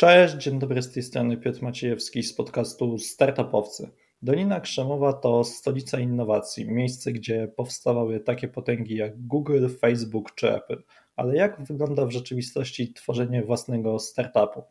Cześć, 0.00 0.34
dzień 0.34 0.58
dobry 0.58 0.82
z 0.82 0.92
tej 0.92 1.02
strony 1.02 1.36
Piotr 1.36 1.62
Maciejewski 1.62 2.22
z 2.22 2.32
podcastu 2.32 2.98
Startupowcy. 2.98 3.90
Dolina 4.22 4.60
Krzemowa 4.60 5.12
to 5.12 5.44
stolica 5.44 6.00
innowacji, 6.00 6.70
miejsce, 6.70 7.12
gdzie 7.12 7.48
powstawały 7.56 8.20
takie 8.20 8.48
potęgi 8.48 8.96
jak 8.96 9.26
Google, 9.26 9.68
Facebook 9.80 10.34
czy 10.34 10.54
Apple. 10.54 10.82
Ale 11.16 11.36
jak 11.36 11.62
wygląda 11.62 12.06
w 12.06 12.10
rzeczywistości 12.10 12.92
tworzenie 12.92 13.42
własnego 13.42 13.98
startupu? 13.98 14.62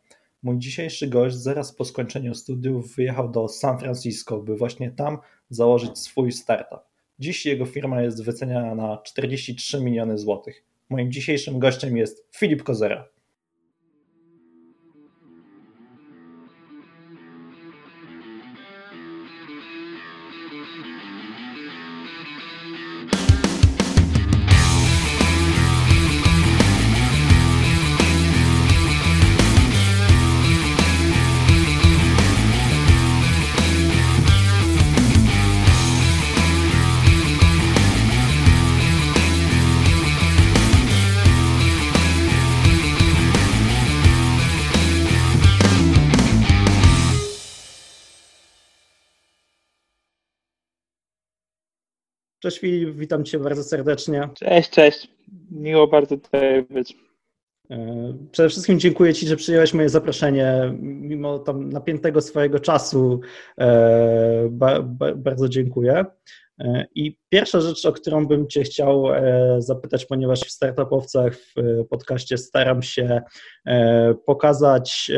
Mój 0.42 0.58
dzisiejszy 0.58 1.08
gość 1.08 1.36
zaraz 1.36 1.72
po 1.72 1.84
skończeniu 1.84 2.34
studiów 2.34 2.96
wyjechał 2.96 3.30
do 3.30 3.48
San 3.48 3.78
Francisco, 3.78 4.40
by 4.40 4.56
właśnie 4.56 4.90
tam 4.90 5.18
założyć 5.50 5.98
swój 5.98 6.32
startup. 6.32 6.80
Dziś 7.18 7.46
jego 7.46 7.66
firma 7.66 8.02
jest 8.02 8.24
wyceniana 8.24 8.74
na 8.74 8.98
43 8.98 9.80
miliony 9.80 10.18
złotych. 10.18 10.64
Moim 10.88 11.12
dzisiejszym 11.12 11.58
gościem 11.58 11.96
jest 11.96 12.28
Filip 12.36 12.62
Kozera. 12.62 13.19
Cześć 52.40 52.58
Filip, 52.58 52.96
witam 52.96 53.24
Cię 53.24 53.38
bardzo 53.38 53.64
serdecznie. 53.64 54.28
Cześć, 54.34 54.70
cześć. 54.70 55.08
Miło 55.50 55.86
bardzo 55.86 56.16
tutaj 56.16 56.62
być. 56.70 56.96
E, 57.70 58.14
przede 58.32 58.48
wszystkim 58.48 58.80
dziękuję 58.80 59.14
Ci, 59.14 59.26
że 59.26 59.36
przyjąłeś 59.36 59.74
moje 59.74 59.88
zaproszenie, 59.88 60.74
mimo 60.80 61.38
tam 61.38 61.70
napiętego 61.70 62.20
swojego 62.20 62.60
czasu. 62.60 63.20
E, 63.58 64.48
ba, 64.50 64.82
ba, 64.82 65.14
bardzo 65.14 65.48
dziękuję. 65.48 66.04
E, 66.58 66.86
I 66.94 67.18
pierwsza 67.28 67.60
rzecz, 67.60 67.86
o 67.86 67.92
którą 67.92 68.26
bym 68.26 68.48
Cię 68.48 68.62
chciał 68.62 69.04
zapytać, 69.58 70.06
ponieważ 70.06 70.40
w 70.40 70.50
startupowcach 70.50 71.34
w 71.34 71.54
podcaście 71.90 72.38
staram 72.38 72.82
się 72.82 73.22
pokazać 74.26 75.10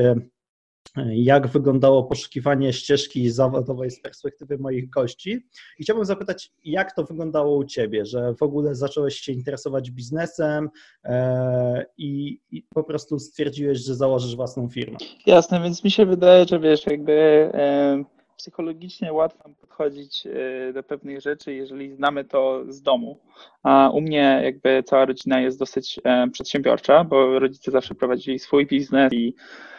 jak 1.13 1.47
wyglądało 1.47 2.03
poszukiwanie 2.03 2.73
ścieżki 2.73 3.31
zawodowej 3.31 3.91
z 3.91 4.01
perspektywy 4.01 4.59
moich 4.59 4.91
gości. 4.91 5.47
I 5.79 5.83
chciałbym 5.83 6.05
zapytać, 6.05 6.53
jak 6.65 6.95
to 6.95 7.05
wyglądało 7.05 7.57
u 7.57 7.65
Ciebie, 7.65 8.07
że 8.07 8.35
w 8.35 8.43
ogóle 8.43 8.75
zacząłeś 8.75 9.15
się 9.15 9.33
interesować 9.33 9.91
biznesem 9.91 10.71
e, 11.05 11.87
i, 11.99 12.39
po 12.75 12.85
prostu 12.85 13.19
stwierdziłeś, 13.19 13.79
że 13.79 13.95
założysz 13.95 14.37
własną 14.37 14.69
firmę. 14.69 14.97
Jasne, 15.27 15.63
więc 15.63 15.85
mi 15.85 15.91
się 15.91 16.07
wydaje, 16.07 16.45
że 16.45 16.61
wiesz, 16.61 16.87
jakby 16.87 17.13
e, 17.55 18.05
psychologicznie 18.37 19.13
łatwo 19.13 19.51
podchodzić 19.61 20.27
e, 20.27 20.73
do 20.73 20.83
pewnych 20.83 21.21
rzeczy, 21.21 21.55
jeżeli 21.55 21.93
znamy 21.93 22.25
to 22.25 22.63
z 22.69 22.83
domu. 22.83 23.19
A 23.63 23.91
u 23.95 24.01
mnie 24.01 24.41
jakby 24.45 24.83
cała 24.87 25.05
rodzina 25.05 25.41
jest 25.41 25.59
dosyć 25.59 26.01
e, 26.05 26.29
przedsiębiorcza, 26.33 27.05
bo 27.05 27.39
rodzice 27.39 27.71
zawsze 27.71 27.95
prowadzili 27.95 28.39
swój 28.39 28.67
biznes 28.67 29.13
i 29.13 29.35
E, 29.35 29.72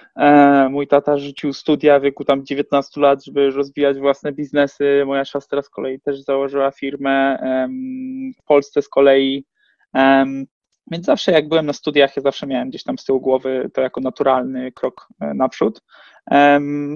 mój 0.69 0.87
tata 0.87 1.17
rzucił 1.17 1.53
studia 1.53 1.99
w 1.99 2.03
wieku 2.03 2.25
tam 2.25 2.45
19 2.45 3.01
lat, 3.01 3.25
żeby 3.25 3.51
rozwijać 3.51 3.99
własne 3.99 4.31
biznesy. 4.31 5.03
Moja 5.05 5.25
siostra 5.25 5.61
z 5.61 5.69
kolei 5.69 5.99
też 5.99 6.21
założyła 6.21 6.71
firmę 6.71 7.37
w 8.41 8.43
Polsce 8.43 8.81
z 8.81 8.89
kolei. 8.89 9.45
Więc 10.91 11.05
zawsze 11.05 11.31
jak 11.31 11.47
byłem 11.47 11.65
na 11.65 11.73
studiach, 11.73 12.15
ja 12.15 12.21
zawsze 12.21 12.47
miałem 12.47 12.69
gdzieś 12.69 12.83
tam 12.83 12.97
z 12.97 13.05
tyłu 13.05 13.21
głowy 13.21 13.69
to 13.73 13.81
jako 13.81 14.01
naturalny 14.01 14.71
krok 14.71 15.07
e, 15.21 15.33
naprzód. 15.33 15.81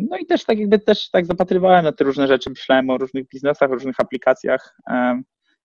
No 0.10 0.18
i 0.18 0.26
też 0.26 0.46
tak 0.46 0.60
jakby 0.60 0.80
też 0.80 1.10
tak 1.10 1.26
zapatrywałem 1.26 1.84
na 1.84 1.92
te 1.92 2.04
różne 2.04 2.28
rzeczy, 2.28 2.50
myślałem 2.50 2.90
o 2.90 2.98
różnych 2.98 3.28
biznesach, 3.28 3.72
o 3.72 3.74
różnych 3.74 4.00
aplikacjach 4.00 4.78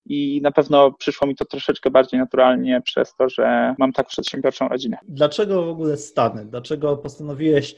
i 0.06 0.40
na 0.42 0.52
pewno 0.52 0.92
przyszło 0.92 1.26
mi 1.26 1.36
to 1.36 1.44
troszeczkę 1.44 1.90
bardziej 1.90 2.20
naturalnie 2.20 2.80
przez 2.80 3.14
to, 3.14 3.28
że 3.28 3.74
mam 3.78 3.92
tak 3.92 4.06
przedsiębiorczą 4.06 4.68
rodzinę. 4.68 4.98
Dlaczego 5.08 5.62
w 5.62 5.68
ogóle 5.68 5.96
Stany? 5.96 6.44
Dlaczego 6.44 6.96
postanowiłeś 6.96 7.76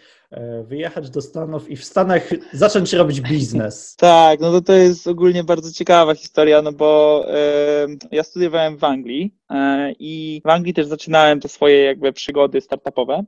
wyjechać 0.65 1.11
do 1.11 1.23
Stanów 1.23 1.71
i 1.71 1.77
w 1.77 1.85
Stanach 1.85 2.31
zacząć 2.53 2.93
robić 2.93 3.21
biznes? 3.21 3.97
tak, 3.97 4.41
no 4.41 4.53
to 4.53 4.61
to 4.61 4.73
jest 4.73 5.07
ogólnie 5.07 5.45
bardzo 5.45 5.73
ciekawa 5.73 6.15
historia, 6.15 6.63
no 6.63 6.73
bo 6.73 7.25
y, 7.29 7.99
ja 8.13 8.23
studiowałem 8.23 8.77
w 8.77 8.85
Anglii 8.85 9.35
y, 9.53 9.55
i 9.99 10.41
w 10.45 10.49
Anglii 10.49 10.75
też 10.75 10.87
zaczynałem 10.87 11.41
te 11.41 11.49
swoje 11.49 11.83
jakby 11.83 12.13
przygody 12.13 12.61
startupowe. 12.61 13.19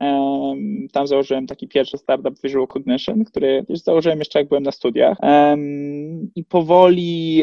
Y, 0.87 0.93
tam 0.93 1.07
założyłem 1.07 1.47
taki 1.47 1.69
pierwszy 1.69 1.99
startup 1.99 2.43
Visual 2.45 2.67
Cognition, 2.67 3.25
który 3.25 3.65
też 3.69 3.79
założyłem 3.81 4.19
jeszcze 4.19 4.39
jak 4.39 4.49
byłem 4.49 4.63
na 4.63 4.73
studiach 4.73 5.19
i 6.35 6.45
powoli 6.45 7.43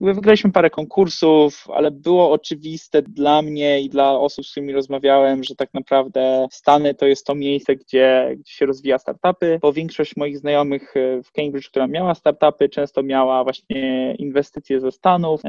wygraliśmy 0.00 0.52
parę 0.52 0.70
konkursów 0.70 0.96
konkursów, 0.96 1.68
ale 1.74 1.90
było 1.90 2.32
oczywiste 2.32 3.02
dla 3.02 3.42
mnie 3.42 3.80
i 3.80 3.88
dla 3.88 4.18
osób, 4.18 4.46
z 4.46 4.50
którymi 4.50 4.72
rozmawiałem, 4.72 5.44
że 5.44 5.54
tak 5.54 5.74
naprawdę 5.74 6.46
Stany 6.52 6.94
to 6.94 7.06
jest 7.06 7.26
to 7.26 7.34
miejsce, 7.34 7.76
gdzie, 7.76 8.36
gdzie 8.38 8.52
się 8.52 8.66
rozwija 8.66 8.95
startupy, 8.98 9.58
bo 9.62 9.72
większość 9.72 10.16
moich 10.16 10.38
znajomych 10.38 10.96
e, 10.96 11.22
w 11.22 11.32
Cambridge, 11.32 11.68
która 11.68 11.86
miała 11.86 12.14
startupy, 12.14 12.68
często 12.68 13.02
miała 13.02 13.44
właśnie 13.44 14.14
inwestycje 14.14 14.80
ze 14.80 14.92
Stanów. 14.92 15.40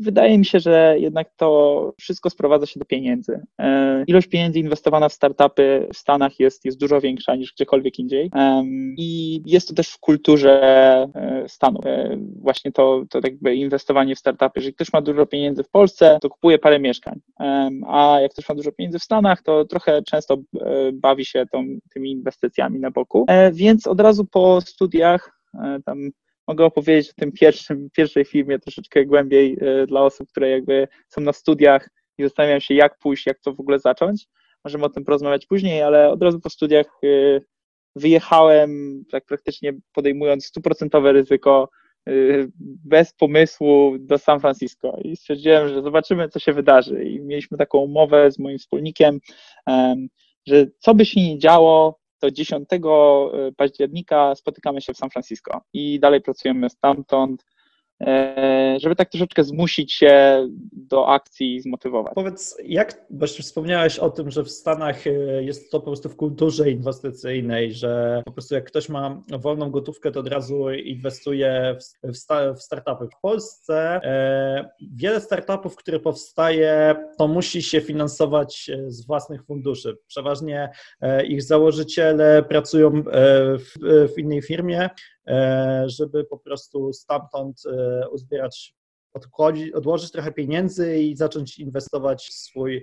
Wydaje 0.00 0.38
mi 0.38 0.44
się, 0.44 0.60
że 0.60 0.96
jednak 0.98 1.30
to 1.36 1.92
wszystko 1.98 2.30
sprowadza 2.30 2.66
się 2.66 2.80
do 2.80 2.86
pieniędzy. 2.86 3.40
E, 3.58 4.04
ilość 4.06 4.26
pieniędzy 4.26 4.58
inwestowana 4.58 5.08
w 5.08 5.12
startupy 5.12 5.88
w 5.94 5.96
Stanach 5.96 6.40
jest, 6.40 6.64
jest 6.64 6.80
dużo 6.80 7.00
większa 7.00 7.36
niż 7.36 7.52
gdziekolwiek 7.52 7.98
indziej 7.98 8.30
i 8.96 9.42
jest 9.46 9.68
to 9.68 9.74
też 9.74 9.88
w 9.88 9.98
kulturze 9.98 10.62
e, 11.14 11.44
Stanów. 11.48 11.84
Właśnie 12.40 12.72
to, 12.72 13.02
to 13.10 13.20
jakby 13.24 13.54
inwestowanie 13.54 14.14
w 14.14 14.18
startupy 14.18 14.52
jeżeli 14.56 14.74
ktoś 14.74 14.92
ma 14.92 15.00
dużo 15.00 15.26
pieniędzy 15.26 15.64
w 15.64 15.68
Polsce, 15.68 16.18
to 16.22 16.30
kupuje 16.30 16.58
parę 16.58 16.80
mieszkań, 16.80 17.20
a 17.86 18.18
jak 18.20 18.32
ktoś 18.32 18.48
ma 18.48 18.54
dużo 18.54 18.72
pieniędzy 18.72 18.98
w 18.98 19.02
Stanach, 19.02 19.42
to 19.42 19.64
trochę 19.64 20.02
często 20.02 20.36
bawi 20.92 21.24
się 21.24 21.46
tą, 21.52 21.66
tymi 21.94 22.10
inwestycjami 22.10 22.65
na 22.70 22.90
boku. 22.90 23.24
E, 23.28 23.52
więc 23.52 23.86
od 23.86 24.00
razu 24.00 24.24
po 24.24 24.60
studiach 24.60 25.40
e, 25.54 25.78
tam 25.84 25.98
mogę 26.48 26.64
opowiedzieć 26.64 27.10
o 27.10 27.20
tym 27.20 27.32
pierwszym, 27.32 27.88
pierwszej 27.92 28.24
firmie 28.24 28.58
troszeczkę 28.58 29.06
głębiej 29.06 29.58
dla 29.88 30.02
osób, 30.02 30.28
które 30.28 30.50
jakby 30.50 30.88
są 31.08 31.20
na 31.20 31.32
studiach 31.32 31.88
i 32.18 32.22
zastanawiają 32.22 32.60
się, 32.60 32.74
jak 32.74 32.98
pójść, 32.98 33.26
jak 33.26 33.40
to 33.40 33.54
w 33.54 33.60
ogóle 33.60 33.78
zacząć. 33.78 34.26
Możemy 34.64 34.84
o 34.84 34.88
tym 34.88 35.04
porozmawiać 35.04 35.46
później, 35.46 35.82
ale 35.82 36.10
od 36.10 36.22
razu 36.22 36.40
po 36.40 36.50
studiach 36.50 36.86
wyjechałem 37.96 39.02
tak 39.10 39.24
praktycznie 39.24 39.72
podejmując 39.92 40.46
stuprocentowe 40.46 41.12
ryzyko 41.12 41.68
bez 42.84 43.12
pomysłu 43.12 43.98
do 43.98 44.18
San 44.18 44.40
Francisco 44.40 44.96
i 45.04 45.16
stwierdziłem, 45.16 45.68
że 45.68 45.82
zobaczymy, 45.82 46.28
co 46.28 46.38
się 46.38 46.52
wydarzy. 46.52 47.04
I 47.04 47.20
mieliśmy 47.20 47.58
taką 47.58 47.78
umowę 47.78 48.30
z 48.30 48.38
moim 48.38 48.58
wspólnikiem, 48.58 49.18
że 50.46 50.66
co 50.78 50.94
by 50.94 51.04
się 51.04 51.20
nie 51.20 51.38
działo, 51.38 51.98
to 52.18 52.30
10 52.30 52.68
y, 52.72 53.52
października 53.56 54.34
spotykamy 54.34 54.80
się 54.80 54.94
w 54.94 54.96
San 54.96 55.10
Francisco 55.10 55.60
i 55.72 56.00
dalej 56.00 56.20
pracujemy 56.20 56.70
stamtąd. 56.70 57.44
E, 58.00 58.76
żeby 58.80 58.96
tak 58.96 59.10
troszeczkę 59.10 59.44
zmusić 59.44 59.92
się 59.92 60.46
do 60.72 61.08
akcji 61.08 61.56
i 61.56 61.60
zmotywować. 61.60 62.14
Powiedz, 62.14 62.56
jak, 62.64 63.06
bo 63.10 63.26
wspomniałeś 63.26 63.98
o 63.98 64.10
tym, 64.10 64.30
że 64.30 64.44
w 64.44 64.50
Stanach 64.50 65.06
e, 65.06 65.10
jest 65.42 65.70
to 65.70 65.80
po 65.80 65.86
prostu 65.86 66.08
w 66.08 66.16
kulturze 66.16 66.70
inwestycyjnej, 66.70 67.72
że 67.72 68.22
po 68.24 68.32
prostu 68.32 68.54
jak 68.54 68.64
ktoś 68.64 68.88
ma 68.88 69.22
wolną 69.38 69.70
gotówkę, 69.70 70.10
to 70.10 70.20
od 70.20 70.28
razu 70.28 70.70
inwestuje 70.70 71.76
w, 72.02 72.12
w, 72.12 72.62
startupy. 72.62 73.06
W 73.06 73.20
Polsce 73.20 74.00
e, 74.04 74.70
wiele 74.80 75.20
startupów, 75.20 75.76
które 75.76 76.00
powstaje, 76.00 76.96
to 77.18 77.28
musi 77.28 77.62
się 77.62 77.80
finansować 77.80 78.70
z 78.86 79.06
własnych 79.06 79.44
funduszy. 79.44 79.96
Przeważnie 80.06 80.70
ich 81.28 81.42
założyciele 81.42 82.42
pracują 82.42 83.02
w, 83.02 83.72
w 84.14 84.18
innej 84.18 84.42
firmie, 84.42 84.90
żeby 85.86 86.24
po 86.24 86.38
prostu 86.38 86.92
stamtąd 86.92 87.62
e, 87.66 88.08
uzbierać 88.08 88.76
odłożyć 89.74 90.10
trochę 90.12 90.32
pieniędzy 90.32 90.98
i 90.98 91.16
zacząć 91.16 91.58
inwestować 91.58 92.28
w 92.28 92.32
swój 92.32 92.76
e, 92.76 92.82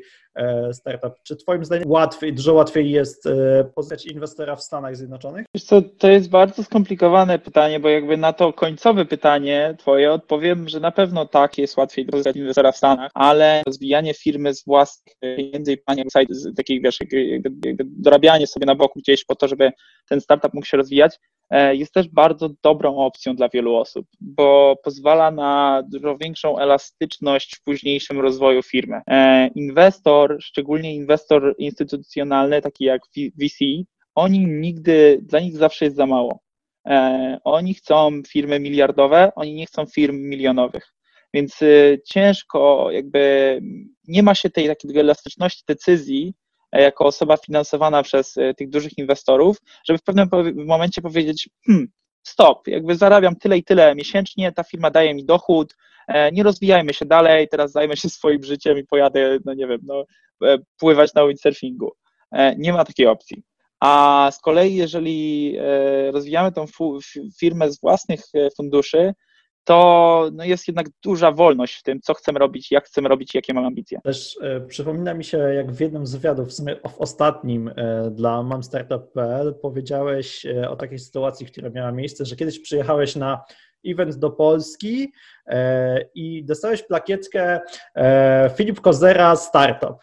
startup. 0.71 1.13
Czy 1.23 1.35
Twoim 1.35 1.65
zdaniem 1.65 1.91
łatwiej, 1.91 2.33
dużo 2.33 2.53
łatwiej 2.53 2.91
jest 2.91 3.25
e, 3.25 3.63
poznać 3.75 4.05
inwestora 4.05 4.55
w 4.55 4.63
Stanach 4.63 4.95
Zjednoczonych? 4.95 5.45
Co, 5.59 5.81
to 5.81 6.07
jest 6.07 6.29
bardzo 6.29 6.63
skomplikowane 6.63 7.39
pytanie, 7.39 7.79
bo 7.79 7.89
jakby 7.89 8.17
na 8.17 8.33
to 8.33 8.53
końcowe 8.53 9.05
pytanie 9.05 9.75
Twoje 9.79 10.11
odpowiem, 10.11 10.69
że 10.69 10.79
na 10.79 10.91
pewno 10.91 11.25
tak 11.25 11.57
jest 11.57 11.77
łatwiej 11.77 12.05
pozyskać 12.05 12.35
inwestora 12.35 12.71
w 12.71 12.77
Stanach, 12.77 13.11
ale 13.13 13.61
rozwijanie 13.65 14.13
firmy 14.13 14.53
z 14.53 14.65
własnych 14.65 15.15
pieniędzy 15.19 15.73
i 15.73 15.77
panie 15.77 16.03
takich 16.57 16.83
wiesz, 16.83 16.99
jakby, 16.99 17.49
jakby 17.67 17.83
dorabianie 17.87 18.47
sobie 18.47 18.65
na 18.65 18.75
boku 18.75 18.99
gdzieś 18.99 19.25
po 19.25 19.35
to, 19.35 19.47
żeby 19.47 19.71
ten 20.09 20.21
startup 20.21 20.53
mógł 20.53 20.67
się 20.67 20.77
rozwijać, 20.77 21.19
E, 21.53 21.75
jest 21.75 21.93
też 21.93 22.07
bardzo 22.07 22.49
dobrą 22.63 22.97
opcją 22.97 23.35
dla 23.35 23.49
wielu 23.49 23.75
osób, 23.75 24.07
bo 24.21 24.75
pozwala 24.83 25.31
na 25.31 25.83
dużo 25.91 26.17
większą 26.17 26.59
elastyczność 26.59 27.55
w 27.55 27.63
późniejszym 27.63 28.19
rozwoju 28.19 28.63
firmy. 28.63 29.01
E, 29.09 29.49
inwestor, 30.23 30.43
szczególnie 30.43 30.95
inwestor 30.95 31.55
instytucjonalny, 31.57 32.61
taki 32.61 32.83
jak 32.83 33.01
VC, 33.15 33.57
oni 34.15 34.45
nigdy, 34.45 35.19
dla 35.21 35.39
nich 35.39 35.57
zawsze 35.57 35.85
jest 35.85 35.97
za 35.97 36.05
mało. 36.05 36.39
E, 36.87 37.39
oni 37.43 37.73
chcą 37.73 38.21
firmy 38.27 38.59
miliardowe, 38.59 39.31
oni 39.35 39.53
nie 39.53 39.65
chcą 39.65 39.85
firm 39.85 40.15
milionowych. 40.17 40.93
Więc 41.33 41.59
ciężko, 42.05 42.91
jakby 42.91 43.59
nie 44.07 44.23
ma 44.23 44.35
się 44.35 44.49
tej 44.49 44.67
takiej 44.67 44.99
elastyczności 44.99 45.63
decyzji, 45.67 46.33
E, 46.73 46.81
jako 46.81 47.05
osoba 47.05 47.37
finansowana 47.37 48.03
przez 48.03 48.37
e, 48.37 48.53
tych 48.53 48.69
dużych 48.69 48.97
inwestorów, 48.97 49.57
żeby 49.87 49.99
w 49.99 50.03
pewnym 50.03 50.29
momencie 50.65 51.01
powiedzieć, 51.01 51.49
hmm, 51.65 51.87
stop, 52.23 52.67
jakby 52.67 52.95
zarabiam 52.95 53.35
tyle 53.35 53.57
i 53.57 53.63
tyle 53.63 53.95
miesięcznie, 53.95 54.51
ta 54.51 54.63
firma 54.63 54.91
daje 54.91 55.13
mi 55.13 55.25
dochód, 55.25 55.75
e, 56.07 56.31
nie 56.31 56.43
rozwijajmy 56.43 56.93
się 56.93 57.05
dalej, 57.05 57.47
teraz 57.47 57.71
zajmę 57.71 57.97
się 57.97 58.09
swoim 58.19 58.43
życiem 58.43 58.77
i 58.77 58.83
pojadę, 58.83 59.37
no 59.45 59.53
nie 59.53 59.67
wiem, 59.67 59.79
no, 59.83 60.03
pływać 60.79 61.13
na 61.13 61.27
windsurfingu. 61.27 61.91
Nie 62.57 62.73
ma 62.73 62.85
takiej 62.85 63.07
opcji. 63.07 63.43
A 63.79 64.29
z 64.33 64.39
kolei, 64.39 64.75
jeżeli 64.75 65.57
rozwijamy 66.11 66.51
tą 66.51 66.65
firmę 67.39 67.71
z 67.71 67.81
własnych 67.81 68.21
funduszy, 68.57 69.13
to 69.63 70.29
no 70.33 70.43
jest 70.43 70.67
jednak 70.67 70.87
duża 71.03 71.31
wolność 71.31 71.75
w 71.75 71.83
tym, 71.83 72.01
co 72.01 72.13
chcemy 72.13 72.39
robić, 72.39 72.71
jak 72.71 72.85
chcemy 72.85 73.09
robić, 73.09 73.35
jakie 73.35 73.53
mamy 73.53 73.67
ambicje. 73.67 73.99
Też 74.03 74.37
e, 74.41 74.61
przypomina 74.61 75.13
mi 75.13 75.23
się, 75.23 75.37
jak 75.37 75.71
w 75.71 75.79
jednym 75.79 76.07
z 76.07 76.15
wywiadów, 76.15 76.47
w 76.47 76.53
sumie 76.53 76.75
w 76.75 76.97
ostatnim 76.97 77.67
e, 77.75 78.11
dla 78.11 78.43
mamstartup.pl 78.43 79.55
powiedziałeś 79.61 80.45
e, 80.45 80.69
o 80.69 80.75
takiej 80.75 80.99
sytuacji, 80.99 81.45
która 81.45 81.69
miała 81.69 81.91
miejsce, 81.91 82.25
że 82.25 82.35
kiedyś 82.35 82.59
przyjechałeś 82.59 83.15
na 83.15 83.43
event 83.85 84.15
do 84.15 84.31
Polski 84.31 85.13
e, 85.47 86.05
i 86.15 86.45
dostałeś 86.45 86.83
plakietkę 86.83 87.59
e, 87.95 88.49
Filip 88.57 88.81
Kozera 88.81 89.35
Startup 89.35 89.95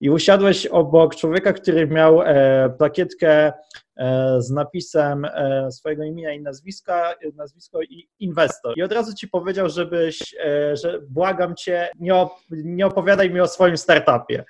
i 0.00 0.10
usiadłeś 0.10 0.66
obok 0.66 1.16
człowieka, 1.16 1.52
który 1.52 1.86
miał 1.86 2.22
e, 2.22 2.70
plakietkę 2.78 3.52
e, 3.96 4.36
z 4.42 4.50
napisem 4.50 5.24
e, 5.24 5.68
swojego 5.72 6.04
imienia 6.04 6.32
i 6.32 6.42
nazwiska, 6.42 7.14
nazwisko 7.34 7.82
i 7.82 8.08
inwestor. 8.18 8.78
I 8.78 8.82
od 8.82 8.92
razu 8.92 9.14
ci 9.14 9.28
powiedział, 9.28 9.68
żebyś, 9.68 10.34
że 10.72 11.00
błagam 11.08 11.54
cię, 11.56 11.88
nie, 11.98 12.14
op 12.14 12.32
nie 12.50 12.86
opowiadaj 12.86 13.30
mi 13.30 13.40
o 13.40 13.48
swoim 13.48 13.76
startupie. 13.76 14.44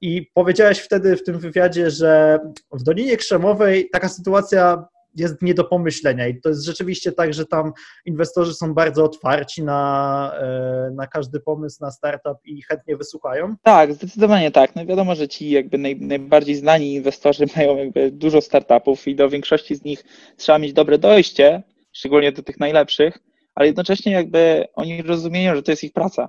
I 0.00 0.30
powiedziałeś 0.34 0.78
wtedy 0.78 1.16
w 1.16 1.24
tym 1.24 1.38
wywiadzie, 1.38 1.90
że 1.90 2.38
w 2.72 2.82
Dolinie 2.82 3.16
Krzemowej 3.16 3.90
taka 3.90 4.08
sytuacja 4.08 4.84
jest 5.16 5.42
nie 5.42 5.54
do 5.54 5.64
pomyślenia 5.64 6.28
i 6.28 6.40
to 6.40 6.48
jest 6.48 6.64
rzeczywiście 6.64 7.12
tak, 7.12 7.34
że 7.34 7.46
tam 7.46 7.72
inwestorzy 8.04 8.54
są 8.54 8.74
bardzo 8.74 9.04
otwarci 9.04 9.62
na, 9.62 10.32
e, 10.40 10.90
na 10.94 11.06
każdy 11.06 11.40
pomysł, 11.40 11.78
na 11.80 11.90
startup 11.90 12.38
i 12.44 12.62
chętnie 12.62 12.96
wysłuchają? 12.96 13.54
Tak, 13.62 13.94
zdecydowanie 13.94 14.50
tak. 14.50 14.76
No 14.76 14.86
wiadomo, 14.86 15.14
że 15.14 15.28
ci 15.28 15.50
jakby 15.50 15.78
naj, 15.78 15.96
najbardziej 15.96 16.54
znani 16.54 16.94
inwestorzy 16.94 17.44
mają 17.56 17.76
jakby 17.76 18.10
dużo 18.10 18.40
startupów 18.40 19.08
i 19.08 19.14
do 19.14 19.28
większości 19.28 19.74
z 19.74 19.84
nich 19.84 20.04
trzeba 20.36 20.58
mieć 20.58 20.72
dobre 20.72 20.98
dojście, 20.98 21.62
szczególnie 21.92 22.32
do 22.32 22.42
tych 22.42 22.60
najlepszych, 22.60 23.18
ale 23.54 23.66
jednocześnie 23.66 24.12
jakby 24.12 24.64
oni 24.74 25.02
rozumieją, 25.02 25.54
że 25.54 25.62
to 25.62 25.72
jest 25.72 25.84
ich 25.84 25.92
praca. 25.92 26.28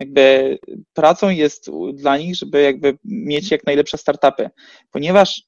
Jakby 0.00 0.58
pracą 0.94 1.30
jest 1.30 1.70
dla 1.94 2.18
nich, 2.18 2.36
żeby 2.36 2.62
jakby 2.62 2.98
mieć 3.04 3.50
jak 3.50 3.66
najlepsze 3.66 3.98
startupy, 3.98 4.50
ponieważ 4.90 5.42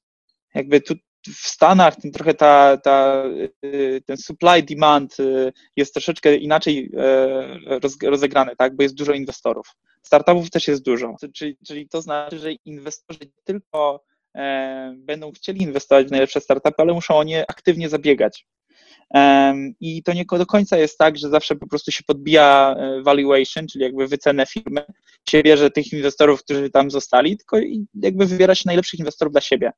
jakby 0.55 0.81
tu 0.81 0.93
w 1.27 1.47
Stanach 1.47 1.95
ten 1.95 2.11
trochę 2.11 2.33
ta, 2.33 2.77
ta, 2.77 3.23
y, 3.65 4.01
ten 4.05 4.17
supply 4.17 4.63
demand 4.63 5.19
y, 5.19 5.53
jest 5.75 5.93
troszeczkę 5.93 6.35
inaczej 6.35 6.91
e, 6.97 7.79
rozegrany, 8.03 8.55
tak, 8.55 8.75
bo 8.75 8.83
jest 8.83 8.95
dużo 8.95 9.13
inwestorów. 9.13 9.67
Startupów 10.01 10.49
też 10.49 10.67
jest 10.67 10.83
dużo, 10.83 11.15
czyli, 11.33 11.57
czyli 11.67 11.89
to 11.89 12.01
znaczy, 12.01 12.39
że 12.39 12.51
inwestorzy 12.51 13.19
nie 13.21 13.43
tylko 13.43 14.03
e, 14.35 14.93
będą 14.97 15.31
chcieli 15.31 15.61
inwestować 15.61 16.07
w 16.07 16.11
najlepsze 16.11 16.41
startupy, 16.41 16.75
ale 16.77 16.93
muszą 16.93 17.17
o 17.17 17.23
nie 17.23 17.49
aktywnie 17.49 17.89
zabiegać. 17.89 18.45
I 19.79 20.03
to 20.03 20.13
nie 20.13 20.25
do 20.25 20.45
końca 20.45 20.77
jest 20.77 20.97
tak, 20.97 21.17
że 21.17 21.29
zawsze 21.29 21.55
po 21.55 21.67
prostu 21.67 21.91
się 21.91 22.03
podbija 22.07 22.75
e, 22.77 23.01
valuation, 23.01 23.67
czyli 23.67 23.83
jakby 23.83 24.07
wycenę 24.07 24.45
firmy, 24.45 24.85
się 25.29 25.43
bierze 25.43 25.71
tych 25.71 25.93
inwestorów, 25.93 26.43
którzy 26.43 26.69
tam 26.69 26.91
zostali, 26.91 27.37
tylko 27.37 27.57
jakby 27.93 28.25
wybiera 28.25 28.55
się 28.55 28.63
najlepszych 28.65 28.99
inwestorów 28.99 29.31
dla 29.31 29.41
siebie. 29.41 29.71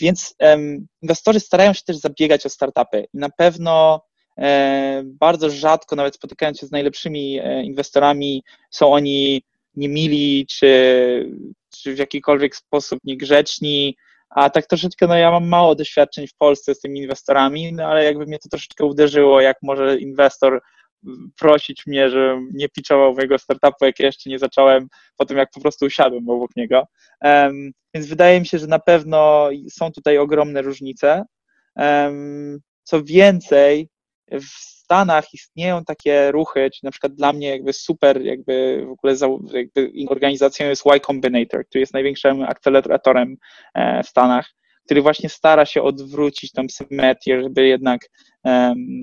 Więc 0.00 0.34
um, 0.40 0.86
inwestorzy 1.02 1.40
starają 1.40 1.72
się 1.72 1.82
też 1.82 1.96
zabiegać 1.96 2.46
o 2.46 2.48
startupy 2.48 3.06
na 3.14 3.28
pewno 3.30 4.04
e, 4.38 5.02
bardzo 5.04 5.50
rzadko, 5.50 5.96
nawet 5.96 6.14
spotykając 6.14 6.58
się 6.58 6.66
z 6.66 6.70
najlepszymi 6.70 7.40
e, 7.42 7.62
inwestorami, 7.62 8.42
są 8.70 8.92
oni 8.92 9.42
niemili 9.74 10.46
czy, 10.50 11.30
czy 11.76 11.94
w 11.94 11.98
jakikolwiek 11.98 12.56
sposób 12.56 12.98
niegrzeczni. 13.04 13.96
A 14.30 14.50
tak 14.50 14.66
troszeczkę, 14.66 15.06
no 15.06 15.16
ja 15.16 15.30
mam 15.30 15.48
mało 15.48 15.74
doświadczeń 15.74 16.26
w 16.26 16.34
Polsce 16.34 16.74
z 16.74 16.80
tymi 16.80 17.00
inwestorami, 17.00 17.72
no 17.72 17.84
ale 17.84 18.04
jakby 18.04 18.26
mnie 18.26 18.38
to 18.38 18.48
troszeczkę 18.48 18.84
uderzyło, 18.84 19.40
jak 19.40 19.56
może 19.62 19.98
inwestor 19.98 20.62
prosić 21.40 21.86
mnie, 21.86 22.10
żebym 22.10 22.50
nie 22.54 22.68
pitchował 22.68 23.14
mojego 23.14 23.38
startupu, 23.38 23.84
jak 23.84 24.00
jeszcze 24.00 24.30
nie 24.30 24.38
zacząłem, 24.38 24.88
po 25.16 25.24
tym 25.24 25.38
jak 25.38 25.50
po 25.54 25.60
prostu 25.60 25.86
usiadłem 25.86 26.28
obok 26.28 26.50
niego. 26.56 26.84
Um, 27.22 27.72
więc 27.94 28.06
wydaje 28.06 28.40
mi 28.40 28.46
się, 28.46 28.58
że 28.58 28.66
na 28.66 28.78
pewno 28.78 29.48
są 29.70 29.92
tutaj 29.92 30.18
ogromne 30.18 30.62
różnice. 30.62 31.24
Um, 31.76 32.58
co 32.82 33.04
więcej, 33.04 33.88
w 34.32 34.76
Stanach 34.86 35.34
istnieją 35.34 35.84
takie 35.84 36.32
ruchy, 36.32 36.70
czy 36.74 36.84
na 36.84 36.90
przykład 36.90 37.14
dla 37.14 37.32
mnie 37.32 37.48
jakby 37.48 37.72
super 37.72 38.22
jakby 38.22 38.84
w 38.86 38.90
ogóle 38.90 39.14
jakby 39.52 39.92
organizacją 40.08 40.68
jest 40.68 40.86
Y 40.86 41.00
Combinator, 41.00 41.66
który 41.66 41.80
jest 41.80 41.94
największym 41.94 42.42
akceleratorem 42.42 43.36
e, 43.74 44.02
w 44.02 44.08
Stanach, 44.08 44.50
który 44.84 45.02
właśnie 45.02 45.28
stara 45.28 45.66
się 45.66 45.82
odwrócić 45.82 46.52
tą 46.52 46.62
symetrię, 46.70 47.42
żeby 47.42 47.66
jednak 47.66 48.00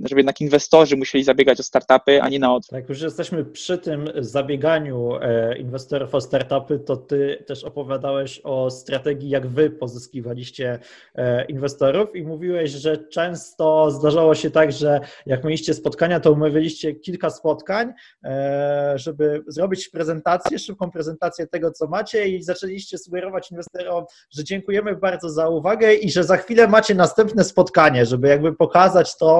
żeby 0.05 0.19
jednak 0.19 0.41
inwestorzy 0.41 0.97
musieli 0.97 1.23
zabiegać 1.23 1.59
o 1.59 1.63
startupy, 1.63 2.21
a 2.21 2.29
nie 2.29 2.39
na 2.39 2.53
odwrót. 2.53 2.71
Jak 2.71 2.89
już 2.89 3.01
jesteśmy 3.01 3.45
przy 3.45 3.77
tym 3.77 4.09
zabieganiu 4.15 5.15
e, 5.21 5.57
inwestorów 5.57 6.15
o 6.15 6.21
startupy, 6.21 6.79
to 6.79 6.97
ty 6.97 7.43
też 7.47 7.63
opowiadałeś 7.63 8.41
o 8.43 8.69
strategii, 8.69 9.29
jak 9.29 9.47
wy 9.47 9.69
pozyskiwaliście 9.69 10.79
e, 11.15 11.45
inwestorów 11.45 12.15
i 12.15 12.23
mówiłeś, 12.23 12.71
że 12.71 12.97
często 12.97 13.91
zdarzało 13.91 14.35
się 14.35 14.51
tak, 14.51 14.71
że 14.71 14.99
jak 15.25 15.43
mieliście 15.43 15.73
spotkania, 15.73 16.19
to 16.19 16.31
umawialiście 16.31 16.93
kilka 16.93 17.29
spotkań, 17.29 17.93
e, 18.23 18.93
żeby 18.95 19.43
zrobić 19.47 19.89
prezentację, 19.89 20.59
szybką 20.59 20.91
prezentację 20.91 21.47
tego, 21.47 21.71
co 21.71 21.87
macie 21.87 22.27
i 22.27 22.43
zaczęliście 22.43 22.97
sugerować 22.97 23.51
inwestorom, 23.51 24.05
że 24.31 24.43
dziękujemy 24.43 24.95
bardzo 24.95 25.29
za 25.29 25.49
uwagę 25.49 25.93
i 25.93 26.11
że 26.11 26.23
za 26.23 26.37
chwilę 26.37 26.67
macie 26.67 26.95
następne 26.95 27.43
spotkanie, 27.43 28.05
żeby 28.05 28.27
jakby 28.27 28.53
pokazać 28.53 29.17
to, 29.17 29.32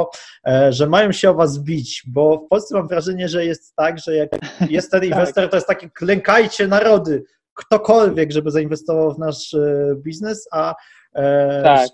E, 0.47 0.73
że 0.73 0.87
mają 0.87 1.11
się 1.11 1.29
o 1.29 1.33
was 1.33 1.59
bić, 1.59 2.03
bo 2.07 2.37
w 2.37 2.47
Polsce 2.49 2.75
mam 2.75 2.87
wrażenie, 2.87 3.29
że 3.29 3.45
jest 3.45 3.75
tak, 3.75 3.99
że 3.99 4.15
jak 4.15 4.29
jest 4.69 4.91
ten 4.91 4.99
tak. 4.99 5.09
inwestor, 5.09 5.49
to 5.49 5.57
jest 5.57 5.67
takie 5.67 5.89
klękajcie 5.89 6.67
narody, 6.67 7.23
ktokolwiek, 7.53 8.31
żeby 8.31 8.51
zainwestował 8.51 9.13
w 9.13 9.19
nasz 9.19 9.53
e, 9.53 9.95
biznes, 9.95 10.47
a 10.51 10.75
e, 11.13 11.63
tak. 11.63 11.89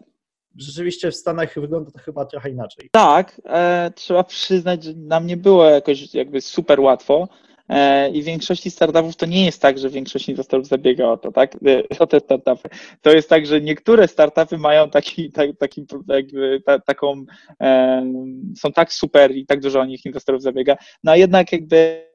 rzeczywiście 0.57 1.11
w 1.11 1.15
Stanach 1.15 1.59
wygląda 1.59 1.91
to 1.91 1.99
chyba 1.99 2.25
trochę 2.25 2.49
inaczej. 2.49 2.89
Tak, 2.91 3.41
e, 3.45 3.91
trzeba 3.95 4.23
przyznać, 4.23 4.83
że 4.83 4.93
nam 4.93 5.27
nie 5.27 5.37
było 5.37 5.65
jakoś 5.65 6.13
jakby 6.13 6.41
super 6.41 6.79
łatwo, 6.79 7.27
i 8.13 8.21
w 8.21 8.25
większości 8.25 8.71
startupów 8.71 9.15
to 9.15 9.25
nie 9.25 9.45
jest 9.45 9.61
tak, 9.61 9.77
że 9.77 9.89
większość 9.89 10.29
inwestorów 10.29 10.67
zabiega 10.67 11.05
o 11.05 11.17
to, 11.17 11.31
tak? 11.31 11.57
O 11.99 12.07
te 12.07 12.19
startupy. 12.19 12.69
To 13.01 13.11
jest 13.11 13.29
tak, 13.29 13.45
że 13.45 13.61
niektóre 13.61 14.07
startupy 14.07 14.57
mają 14.57 14.89
taki, 14.89 15.31
tak, 15.31 15.49
taki 15.59 15.85
jakby 16.07 16.61
ta, 16.65 16.79
taką, 16.79 17.25
e, 17.61 18.13
są 18.57 18.71
tak 18.71 18.93
super 18.93 19.31
i 19.31 19.45
tak 19.45 19.59
dużo 19.59 19.79
o 19.79 19.85
nich 19.85 20.05
inwestorów 20.05 20.41
zabiega, 20.41 20.77
no 21.03 21.11
a 21.11 21.15
jednak 21.15 21.51
jakby 21.51 22.05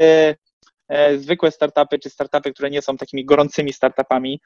e, 0.88 1.18
zwykłe 1.18 1.50
startupy, 1.50 1.98
czy 1.98 2.10
startupy, 2.10 2.52
które 2.52 2.70
nie 2.70 2.82
są 2.82 2.96
takimi 2.96 3.24
gorącymi 3.24 3.72
startupami, 3.72 4.40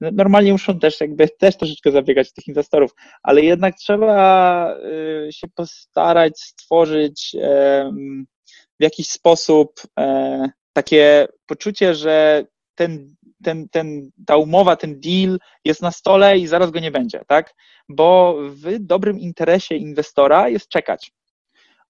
no, 0.00 0.10
normalnie 0.12 0.52
muszą 0.52 0.78
też 0.78 1.00
jakby 1.00 1.28
też 1.28 1.56
troszeczkę 1.56 1.92
zabiegać 1.92 2.32
tych 2.32 2.48
inwestorów, 2.48 2.90
ale 3.22 3.42
jednak 3.42 3.74
trzeba 3.76 4.76
się 5.30 5.48
postarać 5.54 6.40
stworzyć 6.40 7.36
w 8.80 8.82
jakiś 8.82 9.08
sposób 9.08 9.80
e, 9.98 10.50
takie 10.72 11.28
poczucie, 11.46 11.94
że 11.94 12.44
ten, 12.74 13.14
ten, 13.42 13.68
ten, 13.68 14.10
ta 14.26 14.36
umowa, 14.36 14.76
ten 14.76 15.00
deal 15.00 15.38
jest 15.64 15.82
na 15.82 15.90
stole 15.90 16.38
i 16.38 16.46
zaraz 16.46 16.70
go 16.70 16.80
nie 16.80 16.90
będzie, 16.90 17.20
tak? 17.26 17.54
Bo 17.88 18.36
w 18.48 18.78
dobrym 18.78 19.18
interesie 19.18 19.76
inwestora 19.76 20.48
jest 20.48 20.68
czekać. 20.68 21.12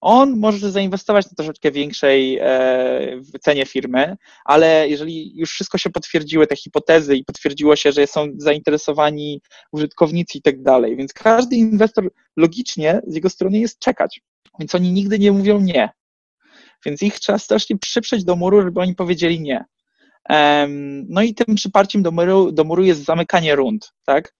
On 0.01 0.39
może 0.39 0.71
zainwestować 0.71 1.25
na 1.25 1.35
troszeczkę 1.35 1.71
większej 1.71 2.37
e, 2.41 3.21
cenie 3.41 3.65
firmy, 3.65 4.17
ale 4.45 4.89
jeżeli 4.89 5.37
już 5.37 5.51
wszystko 5.51 5.77
się 5.77 5.89
potwierdziły, 5.89 6.47
te 6.47 6.55
hipotezy 6.55 7.15
i 7.15 7.25
potwierdziło 7.25 7.75
się, 7.75 7.91
że 7.91 8.07
są 8.07 8.27
zainteresowani 8.37 9.41
użytkownicy 9.71 10.37
i 10.37 10.41
tak 10.41 10.61
dalej, 10.61 10.95
więc 10.95 11.13
każdy 11.13 11.55
inwestor 11.55 12.11
logicznie 12.37 13.01
z 13.07 13.15
jego 13.15 13.29
strony 13.29 13.59
jest 13.59 13.79
czekać. 13.79 14.21
Więc 14.59 14.75
oni 14.75 14.91
nigdy 14.91 15.19
nie 15.19 15.31
mówią 15.31 15.59
nie. 15.59 15.89
Więc 16.85 17.03
ich 17.03 17.19
trzeba 17.19 17.37
strasznie 17.37 17.77
przyprzeć 17.77 18.23
do 18.23 18.35
muru, 18.35 18.61
żeby 18.61 18.79
oni 18.79 18.95
powiedzieli 18.95 19.41
nie. 19.41 19.65
No 21.09 21.21
i 21.21 21.33
tym 21.33 21.55
przyparciem 21.55 22.03
do 22.03 22.11
muru, 22.11 22.51
do 22.51 22.63
muru 22.63 22.83
jest 22.83 23.03
zamykanie 23.03 23.55
rund, 23.55 23.93
tak? 24.05 24.33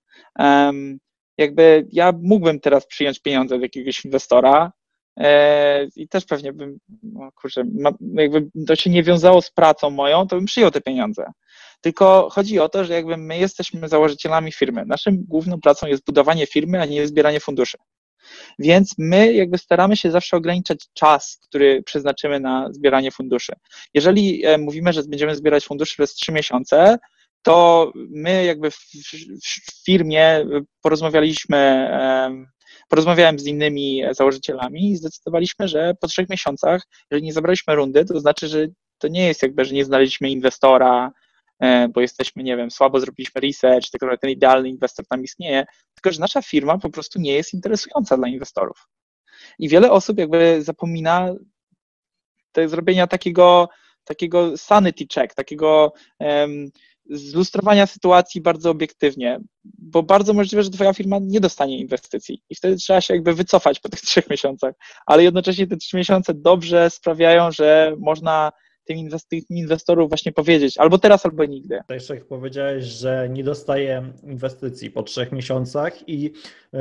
Jakby 1.38 1.88
ja 1.92 2.14
mógłbym 2.22 2.60
teraz 2.60 2.88
przyjąć 2.88 3.20
pieniądze 3.20 3.56
od 3.56 3.62
jakiegoś 3.62 4.06
inwestora 4.06 4.72
e, 5.18 5.88
i 5.96 6.08
też 6.08 6.26
pewnie 6.26 6.54
bym, 6.54 6.78
no 7.04 7.32
kurczę, 7.36 7.64
jakby 8.14 8.48
to 8.68 8.76
się 8.76 8.90
nie 8.90 9.04
wiązało 9.04 9.42
z 9.42 9.52
pracą 9.52 9.90
moją, 9.90 10.28
to 10.28 10.36
bym 10.36 10.46
przyjął 10.46 10.72
te 10.72 10.82
pieniądze. 10.82 11.26
Tylko 11.82 12.30
chodzi 12.32 12.60
o 12.60 12.70
to, 12.70 12.86
że 12.86 12.94
jakby 12.94 13.18
my 13.18 13.38
jesteśmy 13.38 13.88
założycielami 13.88 14.52
firmy. 14.52 14.86
Naszym 14.86 15.24
główną 15.28 15.62
pracą 15.62 15.88
jest 15.88 16.06
budowanie 16.06 16.48
firmy, 16.48 16.82
a 16.82 16.86
nie 16.86 17.08
zbieranie 17.08 17.40
funduszy. 17.40 17.78
Więc 18.60 18.96
my 18.98 19.34
jakby 19.34 19.58
staramy 19.58 19.98
się 19.98 20.12
zawsze 20.12 20.38
ograniczać 20.38 20.80
czas, 20.94 21.40
który 21.44 21.84
przeznaczymy 21.84 22.40
na 22.40 22.68
zbieranie 22.74 23.12
funduszy. 23.12 23.54
Jeżeli 23.94 24.46
e, 24.46 24.58
mówimy, 24.58 24.94
że 24.94 25.04
będziemy 25.04 25.36
zbierać 25.36 25.66
fundusze 25.66 25.94
przez 25.94 26.14
trzy 26.14 26.32
miesiące, 26.32 26.98
to 27.42 27.92
my 27.96 28.46
jakby 28.46 28.72
w, 28.72 28.76
w 29.44 29.86
firmie 29.86 30.46
porozmawialiśmy, 30.82 31.90
porozmawiałem 32.90 33.40
z 33.40 33.46
innymi 33.46 34.04
założycielami 34.12 34.92
i 34.92 34.96
zdecydowaliśmy, 34.96 35.68
że 35.68 35.94
po 36.02 36.08
trzech 36.08 36.30
miesiącach, 36.30 36.88
jeżeli 37.12 37.26
nie 37.26 37.34
zabraliśmy 37.34 37.76
rundy, 37.76 38.06
to 38.06 38.20
znaczy, 38.20 38.48
że 38.48 38.68
to 38.98 39.08
nie 39.08 39.28
jest 39.28 39.44
jakby, 39.44 39.66
że 39.66 39.76
nie 39.76 39.86
znaleźliśmy 39.86 40.30
inwestora, 40.30 41.12
bo 41.94 42.02
jesteśmy, 42.02 42.44
nie 42.44 42.58
wiem, 42.58 42.72
słabo 42.72 43.00
zrobiliśmy 43.00 43.42
research, 43.42 43.90
tylko 43.92 44.12
że 44.12 44.18
ten 44.18 44.30
idealny 44.30 44.70
inwestor 44.70 45.06
tam 45.08 45.24
istnieje, 45.24 45.66
tylko 45.96 46.12
że 46.12 46.20
nasza 46.20 46.42
firma 46.42 46.78
po 46.78 46.90
prostu 46.90 47.20
nie 47.20 47.34
jest 47.34 47.54
interesująca 47.54 48.18
dla 48.18 48.28
inwestorów. 48.28 48.88
I 49.60 49.70
wiele 49.70 49.92
osób 49.92 50.18
jakby 50.20 50.64
zapomina 50.64 51.34
te 52.52 52.70
zrobienia 52.70 53.08
takiego, 53.08 53.70
takiego 54.04 54.58
sanity 54.58 55.06
check, 55.14 55.36
takiego 55.36 55.94
um, 56.20 56.70
zlustrowania 57.10 57.88
sytuacji 57.88 58.42
bardzo 58.42 58.72
obiektywnie, 58.72 59.40
bo 59.64 60.04
bardzo 60.04 60.34
możliwe, 60.34 60.64
że 60.64 60.70
twoja 60.70 60.94
firma 60.94 61.18
nie 61.22 61.40
dostanie 61.40 61.80
inwestycji 61.80 62.44
i 62.50 62.56
wtedy 62.56 62.76
trzeba 62.76 63.02
się 63.02 63.14
jakby 63.14 63.34
wycofać 63.34 63.80
po 63.80 63.90
tych 63.90 64.02
trzech 64.02 64.30
miesiącach, 64.30 64.74
ale 65.06 65.24
jednocześnie 65.24 65.68
te 65.68 65.78
trzy 65.78 65.98
miesiące 65.98 66.34
dobrze 66.34 66.90
sprawiają, 66.90 67.52
że 67.52 67.96
można 68.00 68.52
tym 68.86 68.98
inwestorów 69.50 70.10
właśnie 70.10 70.32
powiedzieć, 70.32 70.78
albo 70.78 70.98
teraz, 70.98 71.26
albo 71.26 71.46
nigdy. 71.46 71.80
Tak 71.88 72.10
jak 72.10 72.26
powiedziałeś, 72.26 72.86
że 72.86 73.30
nie 73.30 73.44
dostaje 73.44 74.14
inwestycji 74.24 74.92
po 74.92 75.04
trzech 75.04 75.32
miesiącach 75.32 76.10
i 76.10 76.24
yy, 76.74 76.80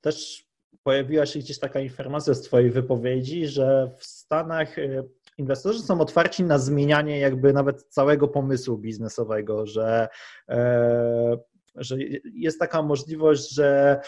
też 0.00 0.50
pojawiła 0.82 1.26
się 1.26 1.38
gdzieś 1.38 1.58
taka 1.58 1.80
informacja 1.80 2.34
z 2.34 2.42
Twojej 2.42 2.70
wypowiedzi, 2.70 3.46
że 3.46 3.90
w 3.98 4.04
Stanach 4.04 4.78
e, 4.78 5.04
inwestorzy 5.38 5.82
są 5.82 6.00
otwarci 6.00 6.44
na 6.44 6.58
zmienianie 6.58 7.18
jakby 7.18 7.52
nawet 7.52 7.82
całego 7.82 8.28
pomysłu 8.28 8.78
biznesowego, 8.78 9.66
że, 9.66 10.08
e, 10.48 11.36
że 11.74 11.96
jest 12.34 12.58
taka 12.58 12.82
możliwość, 12.82 13.54
że, 13.54 14.00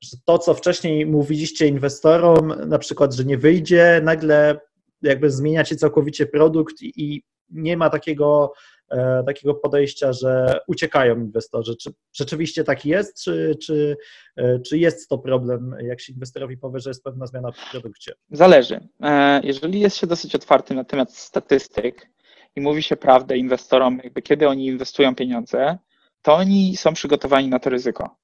że 0.00 0.16
to, 0.24 0.38
co 0.38 0.54
wcześniej 0.54 1.06
mówiliście 1.06 1.66
inwestorom, 1.66 2.54
na 2.66 2.78
przykład, 2.78 3.14
że 3.14 3.24
nie 3.24 3.38
wyjdzie, 3.38 4.00
nagle 4.04 4.60
jakby 5.02 5.30
zmieniacie 5.30 5.76
całkowicie 5.76 6.26
produkt 6.26 6.74
i 6.82 7.22
nie 7.50 7.76
ma 7.76 7.90
takiego, 7.90 8.52
e, 8.90 9.22
takiego 9.26 9.54
podejścia, 9.54 10.12
że 10.12 10.60
uciekają 10.66 11.16
inwestorzy. 11.16 11.76
Czy 11.76 11.90
rzeczywiście 12.12 12.64
tak 12.64 12.86
jest, 12.86 13.22
czy, 13.22 13.56
czy, 13.62 13.96
e, 14.36 14.60
czy 14.60 14.78
jest 14.78 15.08
to 15.08 15.18
problem, 15.18 15.76
jak 15.80 16.00
się 16.00 16.12
inwestorowi 16.12 16.58
powie, 16.58 16.80
że 16.80 16.90
jest 16.90 17.04
pewna 17.04 17.26
zmiana 17.26 17.52
w 17.52 17.70
produkcie? 17.70 18.12
Zależy. 18.30 18.88
E, 19.02 19.40
jeżeli 19.44 19.80
jest 19.80 19.96
się 19.96 20.06
dosyć 20.06 20.34
otwarty 20.34 20.74
na 20.74 20.84
temat 20.84 21.16
statystyk 21.16 22.10
i 22.56 22.60
mówi 22.60 22.82
się 22.82 22.96
prawdę 22.96 23.36
inwestorom, 23.36 24.00
jakby 24.04 24.22
kiedy 24.22 24.48
oni 24.48 24.66
inwestują 24.66 25.14
pieniądze, 25.14 25.78
to 26.22 26.34
oni 26.34 26.76
są 26.76 26.92
przygotowani 26.92 27.48
na 27.48 27.58
to 27.58 27.70
ryzyko. 27.70 28.16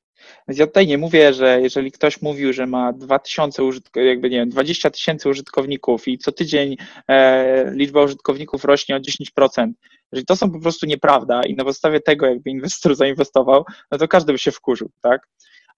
Więc 0.49 0.59
ja 0.59 0.67
tutaj 0.67 0.87
nie 0.87 0.99
mówię, 0.99 1.35
że 1.35 1.61
jeżeli 1.61 1.93
ktoś 1.93 2.23
mówił, 2.23 2.53
że 2.53 2.67
ma 2.67 2.93
2000 2.93 3.65
użytkowników, 3.65 4.09
jakby 4.09 4.31
nie 4.31 4.37
wiem, 4.37 4.49
20 4.49 4.91
tysięcy 4.91 5.29
użytkowników 5.29 6.09
i 6.09 6.19
co 6.19 6.33
tydzień 6.33 6.77
e, 7.09 7.73
liczba 7.75 8.03
użytkowników 8.03 8.65
rośnie 8.65 8.97
o 8.97 8.99
10%, 8.99 9.73
jeżeli 10.13 10.27
to 10.27 10.37
są 10.37 10.51
po 10.51 10.61
prostu 10.61 10.87
nieprawda 10.87 11.43
i 11.43 11.55
na 11.55 11.65
podstawie 11.65 12.01
tego 12.01 12.27
jakby 12.27 12.51
inwestor 12.51 12.95
zainwestował, 13.05 13.65
no 13.91 13.99
to 13.99 14.09
każdy 14.09 14.33
by 14.33 14.39
się 14.39 14.53
wkurzył, 14.53 14.91
tak? 15.03 15.29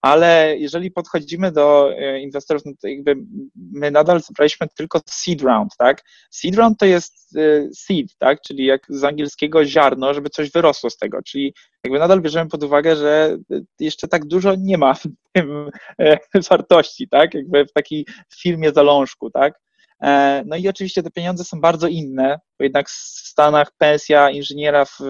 Ale 0.01 0.57
jeżeli 0.57 0.91
podchodzimy 0.91 1.51
do 1.51 1.91
e, 1.97 2.19
inwestorów, 2.19 2.65
no 2.65 2.71
to 2.81 2.87
jakby 2.87 3.15
my 3.55 3.91
nadal 3.91 4.21
zebraliśmy 4.21 4.67
tylko 4.77 5.01
seed 5.05 5.41
round, 5.41 5.71
tak? 5.77 6.03
Seed 6.31 6.55
round 6.55 6.79
to 6.79 6.85
jest 6.85 7.37
e, 7.37 7.69
seed, 7.75 8.17
tak? 8.17 8.41
Czyli 8.41 8.65
jak 8.65 8.81
z 8.89 9.03
angielskiego 9.03 9.65
ziarno, 9.65 10.13
żeby 10.13 10.29
coś 10.29 10.51
wyrosło 10.51 10.89
z 10.89 10.97
tego, 10.97 11.19
czyli 11.21 11.53
jakby 11.83 11.99
nadal 11.99 12.21
bierzemy 12.21 12.49
pod 12.49 12.63
uwagę, 12.63 12.95
że 12.95 13.37
jeszcze 13.79 14.07
tak 14.07 14.25
dużo 14.25 14.55
nie 14.55 14.77
ma 14.77 14.93
w 14.93 15.03
tym 15.33 15.69
e, 15.99 16.17
wartości, 16.49 17.07
tak? 17.09 17.33
Jakby 17.33 17.65
w 17.65 17.73
takiej 17.73 18.05
firmie 18.41 18.71
zalążku, 18.71 19.29
tak? 19.29 19.66
E, 20.03 20.43
no 20.45 20.55
i 20.55 20.67
oczywiście 20.67 21.03
te 21.03 21.11
pieniądze 21.11 21.43
są 21.43 21.61
bardzo 21.61 21.87
inne, 21.87 22.39
bo 22.59 22.63
jednak 22.63 22.89
w 22.89 22.93
Stanach 23.27 23.71
pensja 23.77 24.29
inżyniera 24.29 24.85
w, 24.85 25.01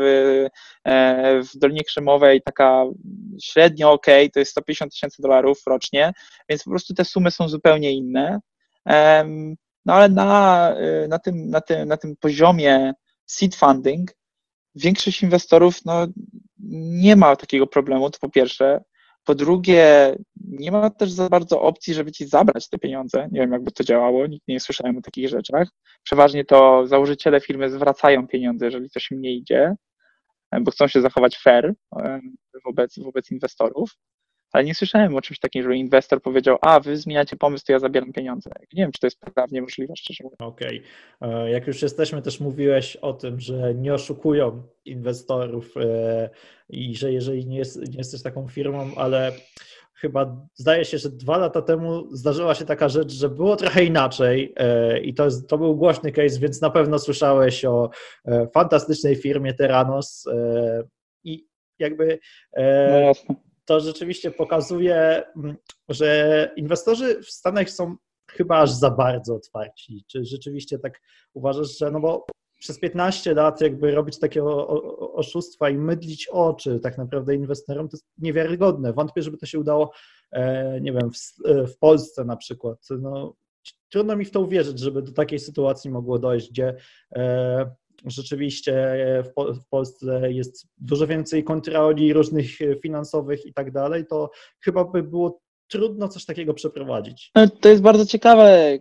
e, 0.86 1.41
w 1.44 1.58
Dolinie 1.58 1.84
Krzemowej 1.84 2.41
taka 2.41 2.84
średnio 3.44 3.91
ok, 3.91 4.06
to 4.34 4.39
jest 4.39 4.51
150 4.51 4.91
tysięcy 4.91 5.22
dolarów 5.22 5.62
rocznie, 5.67 6.13
więc 6.50 6.63
po 6.63 6.70
prostu 6.70 6.94
te 6.94 7.06
sumy 7.06 7.32
są 7.32 7.50
zupełnie 7.50 7.91
inne. 7.91 8.39
No 9.86 9.94
ale 9.94 10.10
na, 10.10 10.70
e, 10.75 11.08
na, 11.08 11.20
tym, 11.20 11.50
na, 11.50 11.62
tym, 11.62 11.88
na 11.88 11.98
tym 11.98 12.15
poziomie 12.20 12.94
seed 13.25 13.56
funding 13.56 14.12
większość 14.75 15.24
inwestorów 15.24 15.86
no, 15.86 16.08
nie 17.00 17.15
ma 17.15 17.36
takiego 17.36 17.67
problemu, 17.67 18.10
to 18.10 18.20
po 18.20 18.29
pierwsze. 18.29 18.84
Po 19.27 19.36
drugie, 19.36 20.15
nie 20.36 20.72
ma 20.72 20.89
też 20.89 21.12
za 21.12 21.29
bardzo 21.29 21.62
opcji, 21.62 21.93
żeby 21.93 22.12
ci 22.12 22.25
zabrać 22.25 22.69
te 22.69 22.77
pieniądze. 22.77 23.27
Nie 23.31 23.39
wiem, 23.39 23.51
jakby 23.51 23.72
to 23.72 23.84
działało, 23.84 24.27
nikt 24.27 24.48
nie 24.48 24.60
słyszałem 24.60 24.98
o 24.98 25.01
takich 25.01 25.29
rzeczach. 25.29 25.69
Przeważnie 26.03 26.46
to 26.46 26.88
założyciele 26.88 27.41
firmy 27.41 27.69
zwracają 27.69 28.27
pieniądze, 28.27 28.65
jeżeli 28.65 28.89
coś 28.89 29.12
im 29.12 29.22
nie 29.22 29.36
idzie, 29.36 29.75
bo 30.62 30.72
chcą 30.72 30.88
się 30.88 31.01
zachować 31.01 31.38
fair 31.38 31.74
wobec, 32.65 33.00
wobec 33.00 33.31
inwestorów. 33.31 33.89
Ale 34.51 34.63
nie 34.63 34.75
słyszałem 34.75 35.16
o 35.16 35.22
czymś 35.22 35.39
takim, 35.39 35.63
żeby 35.63 35.77
inwestor 35.77 36.22
powiedział, 36.22 36.58
a 36.62 36.80
wy 36.80 36.98
zmieniacie 36.98 37.36
pomysł, 37.36 37.66
to 37.66 37.74
ja 37.74 37.80
zabieram 37.80 38.13
pieniądze. 38.13 38.50
Nie 38.74 38.84
wiem, 38.84 38.92
czy 38.92 39.00
to 39.00 39.08
jest 39.08 39.20
prawnie 39.36 39.62
możliwe, 39.62 39.94
szczerze 39.96 40.24
mówiąc. 40.24 40.42
Okej. 40.42 40.82
Okay. 41.20 41.44
E, 41.44 41.51
jak 41.51 41.68
już 41.68 41.82
jesteśmy, 41.82 42.22
też 42.22 42.39
mówiłeś 42.39 42.96
o 42.96 43.13
tym, 43.13 43.39
że 43.39 43.75
nie 43.75 43.94
oszukują 43.94 44.63
inwestorów 44.86 45.77
e, 45.77 46.30
i 46.70 46.96
że 46.96 47.13
jeżeli 47.13 47.48
nie, 47.48 47.58
jest, 47.58 47.89
nie 47.92 47.98
jesteś 47.98 48.22
taką 48.22 48.48
firmą, 48.48 48.92
ale 48.96 49.32
chyba 49.94 50.48
zdaje 50.56 50.86
się, 50.86 50.98
że 50.98 51.10
dwa 51.10 51.38
lata 51.38 51.62
temu 51.62 52.16
zdarzyła 52.16 52.56
się 52.56 52.66
taka 52.66 52.89
rzecz, 52.89 53.12
że 53.12 53.30
było 53.30 53.56
trochę 53.56 53.84
inaczej 53.84 54.54
e, 54.56 55.00
i 55.00 55.13
to, 55.13 55.25
jest, 55.25 55.50
to 55.50 55.58
był 55.58 55.75
głośny 55.75 56.12
case, 56.12 56.39
więc 56.39 56.62
na 56.62 56.70
pewno 56.70 57.00
słyszałeś 57.00 57.66
o 57.66 57.89
fantastycznej 58.54 59.16
firmie 59.16 59.54
Teranos 59.54 60.25
i 61.24 61.48
jakby 61.80 62.20
no 62.92 63.13
to 63.67 63.79
rzeczywiście 63.79 64.31
pokazuje, 64.31 65.24
mm, 65.36 65.55
że 65.89 66.51
inwestorzy 66.55 67.21
w 67.24 67.31
Stanach 67.31 67.69
są 67.69 67.95
chyba 68.29 68.57
aż 68.57 68.71
za 68.71 68.91
bardzo 68.91 69.36
otwarci. 69.36 70.03
Czy 70.07 70.25
rzeczywiście 70.25 70.79
tak 70.79 71.01
uważasz, 71.33 71.77
że 71.77 71.91
no 71.91 72.00
bo 72.00 72.25
przez 72.59 72.79
15 72.79 73.33
lat 73.33 73.62
jakby 73.62 73.91
robić 73.91 74.19
takie 74.19 74.43
oszustwa 75.13 75.69
i 75.69 75.77
mydlić 75.77 76.27
oczy 76.27 76.79
tak 76.79 76.97
naprawdę 76.97 77.36
inwestorom, 77.36 77.89
to 77.89 77.97
jest 77.97 78.05
niewiarygodne. 78.17 78.93
Wątpię, 78.93 79.21
żeby 79.21 79.38
to 79.38 79.45
się 79.45 79.59
udało, 79.59 79.91
e, 80.31 80.81
nie 80.81 80.93
wiem, 80.93 81.12
w, 81.12 81.17
w 81.74 81.77
Polsce 81.77 82.25
na 82.25 82.38
przykład. 82.38 82.88
No, 83.01 83.36
trudno 83.89 84.15
mi 84.15 84.25
w 84.25 84.31
to 84.31 84.41
uwierzyć, 84.41 84.79
żeby 84.79 85.01
do 85.01 85.12
takiej 85.12 85.39
sytuacji 85.39 85.89
mogło 85.91 86.19
dojść, 86.19 86.50
gdzie 86.50 86.75
e, 87.15 87.71
rzeczywiście 88.06 88.74
w, 89.24 89.60
w 89.60 89.68
Polsce 89.70 90.32
jest 90.32 90.68
dużo 90.77 91.08
więcej 91.08 91.44
kontroli 91.44 92.13
różnych 92.13 92.48
finansowych 92.82 93.46
i 93.46 93.54
tak 93.54 93.72
dalej, 93.72 94.06
to 94.06 94.32
chyba 94.60 94.86
by 94.86 95.04
było 95.04 95.39
trudno 95.68 96.08
coś 96.08 96.25
takiego 96.25 96.54
przeprowadzić. 96.54 97.32
No, 97.36 97.48
to 97.48 97.70
jest 97.70 97.82
bardzo 97.82 98.06
ciekawe 98.06 98.80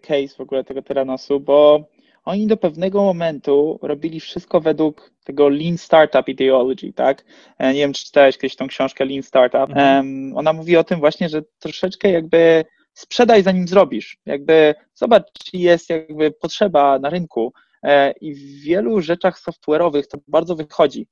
case 0.00 0.36
w 0.36 0.40
ogóle 0.40 0.64
tego 0.64 0.82
Teranosu, 0.82 1.40
bo 1.40 1.88
oni 2.24 2.46
do 2.46 2.56
pewnego 2.56 3.02
momentu 3.02 3.78
robili 3.82 4.20
wszystko 4.20 4.60
według 4.60 5.12
tego 5.24 5.48
Lean 5.48 5.78
Startup 5.78 6.28
Ideology, 6.28 6.92
tak? 6.92 7.24
Nie 7.60 7.74
wiem, 7.74 7.92
czy 7.92 8.04
czytałeś 8.04 8.38
kiedyś 8.38 8.56
tą 8.56 8.66
książkę 8.66 9.04
Lean 9.04 9.22
Startup. 9.22 9.70
Mhm. 9.70 10.32
Ona 10.36 10.52
mówi 10.52 10.76
o 10.76 10.84
tym 10.84 11.00
właśnie, 11.00 11.28
że 11.28 11.42
troszeczkę 11.58 12.10
jakby 12.10 12.64
sprzedaj 12.94 13.42
zanim 13.42 13.68
zrobisz. 13.68 14.18
Jakby 14.26 14.74
zobacz, 14.94 15.24
czy 15.44 15.56
jest 15.56 15.90
jakby 15.90 16.30
potrzeba 16.30 16.98
na 16.98 17.10
rynku 17.10 17.52
e, 17.54 17.71
i 18.20 18.34
w 18.34 18.62
wielu 18.62 19.00
rzeczach 19.00 19.40
software'owych 19.40 20.06
to 20.06 20.18
bardzo 20.28 20.56
wychodzi. 20.56 21.06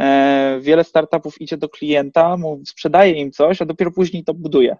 E, 0.00 0.58
wiele 0.60 0.84
startupów 0.84 1.40
idzie 1.40 1.56
do 1.56 1.68
klienta, 1.68 2.36
sprzedaje 2.66 3.12
im 3.12 3.32
coś, 3.32 3.62
a 3.62 3.64
dopiero 3.64 3.90
później 3.90 4.24
to 4.24 4.34
buduje. 4.34 4.76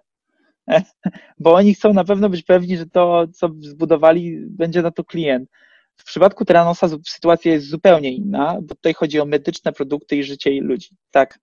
E, 0.69 0.83
bo 1.39 1.53
oni 1.53 1.73
chcą 1.73 1.93
na 1.93 2.03
pewno 2.03 2.29
być 2.29 2.43
pewni, 2.43 2.77
że 2.77 2.85
to, 2.85 3.27
co 3.33 3.49
zbudowali, 3.59 4.37
będzie 4.49 4.81
na 4.81 4.91
to 4.91 5.03
klient. 5.03 5.49
W 5.97 6.03
przypadku 6.03 6.45
Teranosa 6.45 6.87
sytuacja 7.07 7.51
jest 7.51 7.69
zupełnie 7.69 8.11
inna, 8.11 8.57
bo 8.61 8.75
tutaj 8.75 8.93
chodzi 8.93 9.19
o 9.19 9.25
medyczne 9.25 9.73
produkty 9.73 10.15
i 10.15 10.23
życie 10.23 10.61
ludzi, 10.61 10.89
tak? 11.11 11.39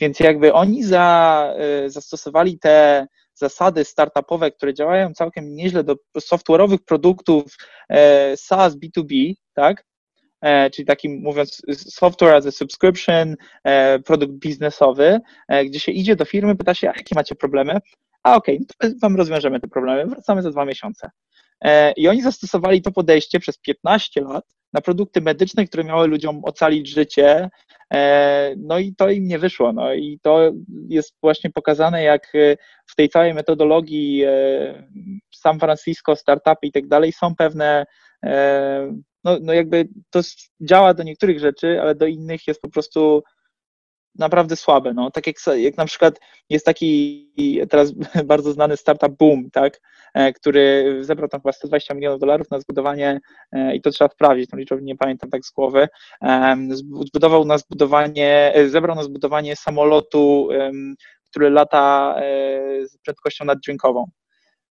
Więc 0.00 0.20
jakby 0.20 0.52
oni 0.52 0.84
za, 0.84 1.54
zastosowali 1.86 2.58
te 2.58 3.06
zasady 3.38 3.84
startupowe, 3.84 4.50
które 4.50 4.74
działają 4.74 5.14
całkiem 5.14 5.54
nieźle 5.54 5.84
do 5.84 5.96
software'owych 6.18 6.78
produktów 6.86 7.56
e, 7.88 8.36
SaaS 8.36 8.74
B2B, 8.76 9.34
tak? 9.54 9.84
E, 10.40 10.70
czyli 10.70 10.86
takim 10.86 11.20
mówiąc 11.22 11.62
software 11.74 12.34
as 12.34 12.46
a 12.46 12.50
subscription, 12.50 13.36
e, 13.64 13.98
produkt 13.98 14.32
biznesowy, 14.32 15.20
gdzie 15.66 15.80
się 15.80 15.92
idzie 15.92 16.16
do 16.16 16.24
firmy, 16.24 16.56
pyta 16.56 16.74
się, 16.74 16.86
jakie 16.86 17.14
macie 17.14 17.34
problemy? 17.34 17.78
A 18.22 18.36
okej, 18.36 18.60
okay, 18.80 18.94
wam 19.02 19.16
rozwiążemy 19.16 19.60
te 19.60 19.68
problemy, 19.68 20.06
wracamy 20.06 20.42
za 20.42 20.50
dwa 20.50 20.64
miesiące. 20.64 21.10
I 21.96 22.08
oni 22.08 22.22
zastosowali 22.22 22.82
to 22.82 22.92
podejście 22.92 23.40
przez 23.40 23.58
15 23.58 24.20
lat 24.20 24.44
na 24.72 24.80
produkty 24.80 25.20
medyczne, 25.20 25.66
które 25.66 25.84
miały 25.84 26.08
ludziom 26.08 26.44
ocalić 26.44 26.88
życie, 26.88 27.50
e, 27.94 28.54
no 28.58 28.78
i 28.78 28.94
to 28.94 29.10
im 29.10 29.28
nie 29.28 29.38
wyszło. 29.38 29.72
No 29.72 29.94
i 29.94 30.18
to 30.22 30.52
jest 30.88 31.14
właśnie 31.22 31.50
pokazane, 31.50 32.02
jak 32.02 32.34
e, 32.34 32.56
w 32.86 32.96
tej 32.96 33.08
całej 33.08 33.34
metodologii 33.34 34.22
e, 34.24 34.30
San 35.34 35.58
Francisco, 35.58 36.16
startupy 36.16 36.66
i 36.66 36.72
tak 36.72 36.86
dalej 36.86 37.12
są 37.12 37.34
pewne, 37.34 37.86
no, 39.24 39.38
no 39.42 39.52
jakby 39.52 39.88
to 40.10 40.20
działa 40.60 40.94
do 40.94 41.02
niektórych 41.02 41.40
rzeczy, 41.40 41.80
ale 41.82 41.94
do 41.94 42.06
innych 42.06 42.46
jest 42.46 42.60
po 42.60 42.70
prostu 42.70 43.22
naprawdę 44.18 44.56
słabe. 44.56 44.94
No. 44.94 45.10
Tak 45.10 45.26
jak, 45.26 45.36
jak 45.56 45.76
na 45.76 45.84
przykład 45.84 46.20
jest 46.50 46.66
taki 46.66 47.28
teraz 47.70 47.92
bardzo 48.24 48.52
znany 48.52 48.76
startup 48.76 49.12
Boom, 49.18 49.50
tak, 49.50 49.80
e, 50.14 50.32
który 50.32 50.98
zebrał 51.00 51.28
tam 51.28 51.40
chyba 51.40 51.52
120 51.52 51.94
milionów 51.94 52.20
dolarów 52.20 52.50
na 52.50 52.60
zbudowanie, 52.60 53.20
e, 53.52 53.76
i 53.76 53.80
to 53.80 53.90
trzeba 53.90 54.10
sprawdzić, 54.10 54.50
tą 54.50 54.56
liczbę 54.56 54.78
nie 54.82 54.96
pamiętam 54.96 55.30
tak 55.30 55.44
z 55.44 55.52
głowy, 55.52 55.88
zbudował 57.06 57.44
na 57.44 57.58
zbudowanie, 57.58 58.52
e, 58.54 58.68
zebrał 58.68 58.96
na 58.96 59.02
zbudowanie 59.02 59.56
samolotu, 59.56 60.48
który 61.30 61.50
lata 61.50 62.14
z 62.84 62.98
prędkością 63.04 63.44
naddźwiękową. 63.44 64.10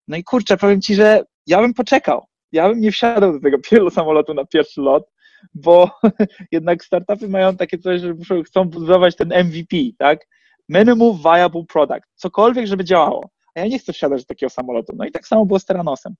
No 0.08 0.16
i 0.16 0.24
kurczę, 0.24 0.56
powiem 0.56 0.80
Ci, 0.80 0.94
że 0.94 1.24
ja 1.46 1.60
bym 1.60 1.74
poczekał. 1.74 2.24
Ja 2.52 2.68
bym 2.68 2.80
nie 2.80 2.92
wsiadał 2.92 3.32
do 3.32 3.40
tego 3.40 3.90
samolotu 3.90 4.34
na 4.34 4.44
pierwszy 4.44 4.80
lot, 4.80 5.10
bo 5.54 5.90
jednak 6.52 6.84
startupy 6.84 7.28
mają 7.28 7.56
takie 7.56 7.78
coś, 7.78 8.00
że 8.00 8.14
muszą, 8.14 8.42
chcą 8.42 8.64
budować 8.64 9.16
ten 9.16 9.28
MVP, 9.28 9.76
tak? 9.98 10.26
Minimum 10.68 11.18
Viable 11.18 11.64
Product, 11.72 12.06
cokolwiek, 12.14 12.66
żeby 12.66 12.84
działało. 12.84 13.30
A 13.54 13.60
ja 13.60 13.66
nie 13.66 13.78
chcę 13.78 13.92
wsiadać 13.92 14.22
do 14.22 14.26
takiego 14.26 14.50
samolotu. 14.50 14.92
No 14.96 15.04
i 15.04 15.12
tak 15.12 15.26
samo 15.26 15.46
było 15.46 15.58
z 15.58 15.64
Teranosem. 15.64 16.14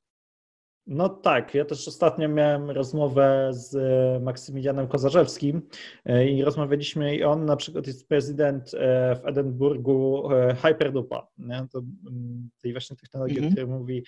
No 0.87 1.09
tak, 1.09 1.55
ja 1.55 1.65
też 1.65 1.89
ostatnio 1.89 2.29
miałem 2.29 2.71
rozmowę 2.71 3.51
z 3.51 3.75
e, 3.75 4.21
Maksymilianem 4.21 4.89
Kozarzewskim 4.89 5.63
e, 6.05 6.29
i 6.29 6.45
rozmawialiśmy 6.45 7.17
i 7.17 7.25
on 7.25 7.45
na 7.45 7.57
przykład 7.57 7.87
jest 7.87 8.09
prezydent 8.09 8.75
e, 8.75 9.17
w 9.17 9.27
Edynburgu 9.27 10.29
Hyperdupa, 10.63 11.29
nie? 11.39 11.67
To, 11.73 11.79
mm, 11.79 12.51
tej 12.63 12.73
właśnie 12.73 12.97
technologii, 12.97 13.39
mm 13.39 13.51
-hmm. 13.51 13.53
o 13.53 13.57
której 13.57 13.79
mówi 13.79 14.05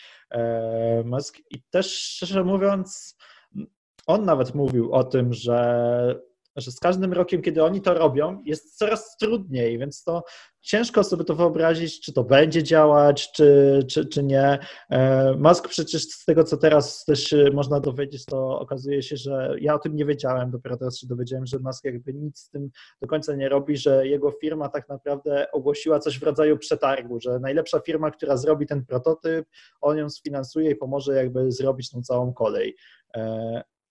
Musk 1.05 1.39
i 1.51 1.63
też 1.71 1.99
szczerze 1.99 2.45
mówiąc 2.45 3.17
on 4.09 4.25
nawet 4.25 4.55
mówił 4.55 4.93
o 4.93 5.05
tym, 5.05 5.33
że, 5.33 6.21
że 6.57 6.71
z 6.73 6.81
każdym 6.81 7.13
rokiem, 7.13 7.43
kiedy 7.43 7.65
oni 7.65 7.81
to 7.81 7.95
robią, 7.95 8.43
jest 8.45 8.79
coraz 8.79 9.17
trudniej, 9.17 9.79
więc 9.79 10.05
to 10.05 10.23
ciężko 10.61 11.05
sobie 11.05 11.25
to 11.25 11.35
wyobrazić, 11.35 12.01
czy 12.01 12.13
to 12.13 12.25
będzie 12.25 12.63
działać, 12.63 13.33
czy, 13.33 13.79
czy, 13.91 14.07
czy 14.07 14.23
nie. 14.23 14.59
E, 14.91 15.33
Musk 15.35 15.69
przecież 15.69 16.03
z 16.03 16.25
tego, 16.25 16.45
co 16.45 16.57
teraz 16.57 17.05
też 17.05 17.35
można 17.53 17.81
dowiedzieć, 17.81 18.25
to 18.25 18.61
okazuje 18.61 19.03
się, 19.03 19.17
że 19.17 19.55
ja 19.61 19.75
o 19.75 19.79
tym 19.79 19.97
nie 19.97 20.05
wiedziałem, 20.05 20.51
dopiero 20.51 20.77
teraz 20.77 20.99
się 20.99 21.07
dowiedziałem, 21.07 21.47
że 21.47 21.59
Musk 21.59 21.85
jakby 21.85 22.15
nic 22.15 22.39
z 22.39 22.51
tym 22.51 22.71
do 23.03 23.09
końca 23.09 23.35
nie 23.35 23.49
robi, 23.49 23.77
że 23.77 24.07
jego 24.07 24.31
firma 24.31 24.69
tak 24.69 24.89
naprawdę 24.89 25.51
ogłosiła 25.53 25.99
coś 25.99 26.19
w 26.19 26.23
rodzaju 26.23 26.59
przetargu, 26.59 27.21
że 27.21 27.39
najlepsza 27.39 27.81
firma, 27.81 28.11
która 28.11 28.37
zrobi 28.37 28.67
ten 28.67 28.85
prototyp, 28.85 29.47
on 29.81 29.99
ją 29.99 30.11
sfinansuje 30.11 30.71
i 30.71 30.77
pomoże 30.77 31.15
jakby 31.15 31.53
zrobić 31.53 31.91
tą 31.91 32.03
całą 32.03 32.33
kolej. 32.33 32.77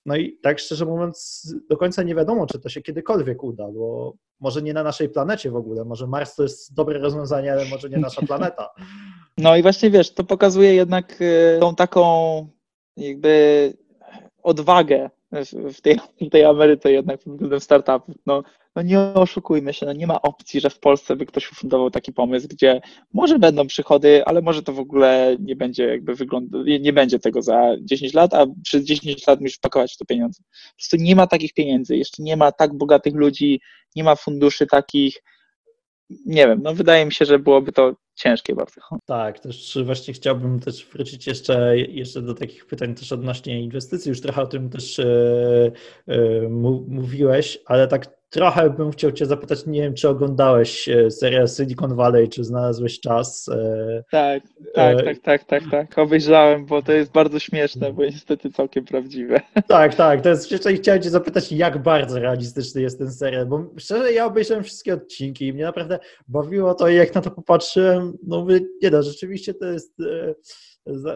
No 0.08 0.16
i 0.16 0.38
tak 0.42 0.60
szczerze 0.60 0.86
mówiąc, 0.86 1.46
do 1.70 1.78
końca 1.78 2.04
nie 2.04 2.16
wiadomo, 2.16 2.48
czy 2.48 2.60
to 2.60 2.70
się 2.70 2.82
kiedykolwiek 2.82 3.44
uda, 3.44 3.68
bo 3.72 4.14
może 4.40 4.62
nie 4.62 4.74
na 4.74 4.84
naszej 4.84 5.10
planecie 5.10 5.52
w 5.52 5.56
ogóle, 5.56 5.86
może 5.86 6.08
Mars 6.08 6.36
to 6.36 6.44
jest 6.44 6.74
dobre 6.74 7.00
rozwiązanie, 7.00 7.52
ale 7.52 7.66
może 7.66 7.90
nie 7.90 7.98
nasza 7.98 8.22
planeta. 8.22 8.70
No 9.40 9.58
i 9.58 9.62
właśnie 9.62 9.90
wiesz, 9.90 10.14
to 10.14 10.24
pokazuje 10.24 10.74
jednak 10.74 11.20
e, 11.22 11.60
tą 11.60 11.76
taką 11.76 12.02
jakby 12.98 13.74
odwagę 14.44 15.10
w 15.74 15.82
tej, 15.82 16.00
w 16.22 16.30
tej 16.30 16.46
Ameryce 16.46 16.92
jednak 16.92 17.20
pod 17.20 17.34
względem 17.34 17.60
startupów. 17.60 18.16
No, 18.26 18.44
no 18.78 18.84
nie 18.84 19.00
oszukujmy 19.00 19.74
się, 19.74 19.86
no 19.86 19.94
nie 19.94 20.08
ma 20.08 20.22
opcji, 20.22 20.60
że 20.62 20.70
w 20.70 20.80
Polsce 20.80 21.16
by 21.16 21.26
ktoś 21.26 21.52
ufundował 21.52 21.92
taki 21.92 22.14
pomysł, 22.14 22.48
gdzie 22.48 22.82
może 23.14 23.40
będą 23.40 23.68
przychody, 23.68 24.26
ale 24.26 24.42
może 24.42 24.64
to 24.64 24.74
w 24.74 24.80
ogóle 24.80 25.38
nie 25.40 25.56
będzie 25.56 25.88
jakby 25.88 26.16
wyglądać, 26.16 26.62
nie 26.80 26.94
będzie 26.94 27.20
tego 27.20 27.42
za 27.42 27.76
10 27.82 28.14
lat, 28.14 28.34
a 28.34 28.46
przez 28.64 28.84
10 28.84 29.28
lat 29.28 29.42
musisz 29.42 29.58
wpakować 29.58 29.94
w 29.94 29.98
to 29.98 30.06
pieniądze. 30.06 30.44
Po 30.44 30.76
prostu 30.76 30.98
nie 31.00 31.16
ma 31.16 31.28
takich 31.28 31.54
pieniędzy, 31.54 31.98
jeszcze 31.98 32.24
nie 32.24 32.38
ma 32.38 32.52
tak 32.52 32.78
bogatych 32.78 33.16
ludzi, 33.16 33.62
nie 33.96 34.04
ma 34.04 34.16
funduszy 34.16 34.68
takich, 34.68 35.24
nie 36.26 36.48
wiem, 36.48 36.60
no 36.64 36.74
wydaje 36.74 37.06
mi 37.06 37.14
się, 37.14 37.26
że 37.26 37.40
byłoby 37.40 37.72
to 37.72 37.96
ciężkie 38.16 38.56
bardzo. 38.56 38.82
Tak, 39.06 39.40
też 39.40 39.78
właśnie 39.86 40.14
chciałbym 40.14 40.60
też 40.60 40.86
wrócić 40.86 41.28
jeszcze, 41.28 41.78
jeszcze 41.78 42.22
do 42.22 42.34
takich 42.34 42.66
pytań 42.66 42.96
też 42.96 43.12
odnośnie 43.12 43.62
inwestycji, 43.62 44.10
już 44.10 44.22
trochę 44.22 44.42
o 44.42 44.48
tym 44.48 44.70
też 44.70 45.00
e, 45.00 45.72
e, 46.08 46.50
mówiłeś, 46.88 47.60
ale 47.66 47.88
tak 47.88 48.17
trochę 48.30 48.70
bym 48.70 48.92
chciał 48.92 49.12
Cię 49.12 49.26
zapytać, 49.26 49.66
nie 49.66 49.82
wiem, 49.82 49.94
czy 49.94 50.10
oglądałeś 50.10 50.90
e, 50.90 51.12
serial 51.12 51.48
Silicon 51.48 51.96
Valley, 51.96 52.30
czy 52.30 52.44
znalazłeś 52.44 53.00
czas? 53.00 53.50
E, 53.50 54.04
tak, 54.12 54.44
tak, 54.74 55.00
e... 55.00 55.04
tak, 55.04 55.20
tak, 55.20 55.44
tak, 55.44 55.64
tak. 55.72 55.98
Obejrzałem, 55.98 56.66
bo 56.66 56.82
to 56.82 56.92
jest 56.92 57.12
bardzo 57.12 57.40
śmieszne, 57.40 57.94
bo 57.94 58.06
niestety 58.06 58.52
całkiem 58.52 58.86
prawdziwe. 58.86 59.42
Tak, 59.68 59.96
tak, 59.96 60.22
to 60.22 60.30
jest 60.30 60.54
chciałem 60.76 61.02
Cię 61.02 61.10
zapytać, 61.10 61.52
jak 61.52 61.84
bardzo 61.84 62.20
realistyczny 62.20 62.82
jest 62.82 63.00
ten 63.00 63.12
serial, 63.12 63.46
bo 63.46 63.66
szczerze 63.78 64.14
ja 64.14 64.26
obejrzałem 64.26 64.64
wszystkie 64.64 64.94
odcinki 64.94 65.48
i 65.48 65.54
mnie 65.54 65.64
naprawdę 65.64 66.00
bawiło 66.28 66.74
to 66.74 66.90
i 66.90 66.96
jak 66.96 67.16
na 67.16 67.22
to 67.22 67.32
popatrzyłem, 67.32 68.14
no 68.28 68.40
mówię, 68.40 68.60
nie 68.82 68.92
da, 68.92 69.02
rzeczywiście 69.02 69.54
to 69.54 69.66
jest 69.66 69.94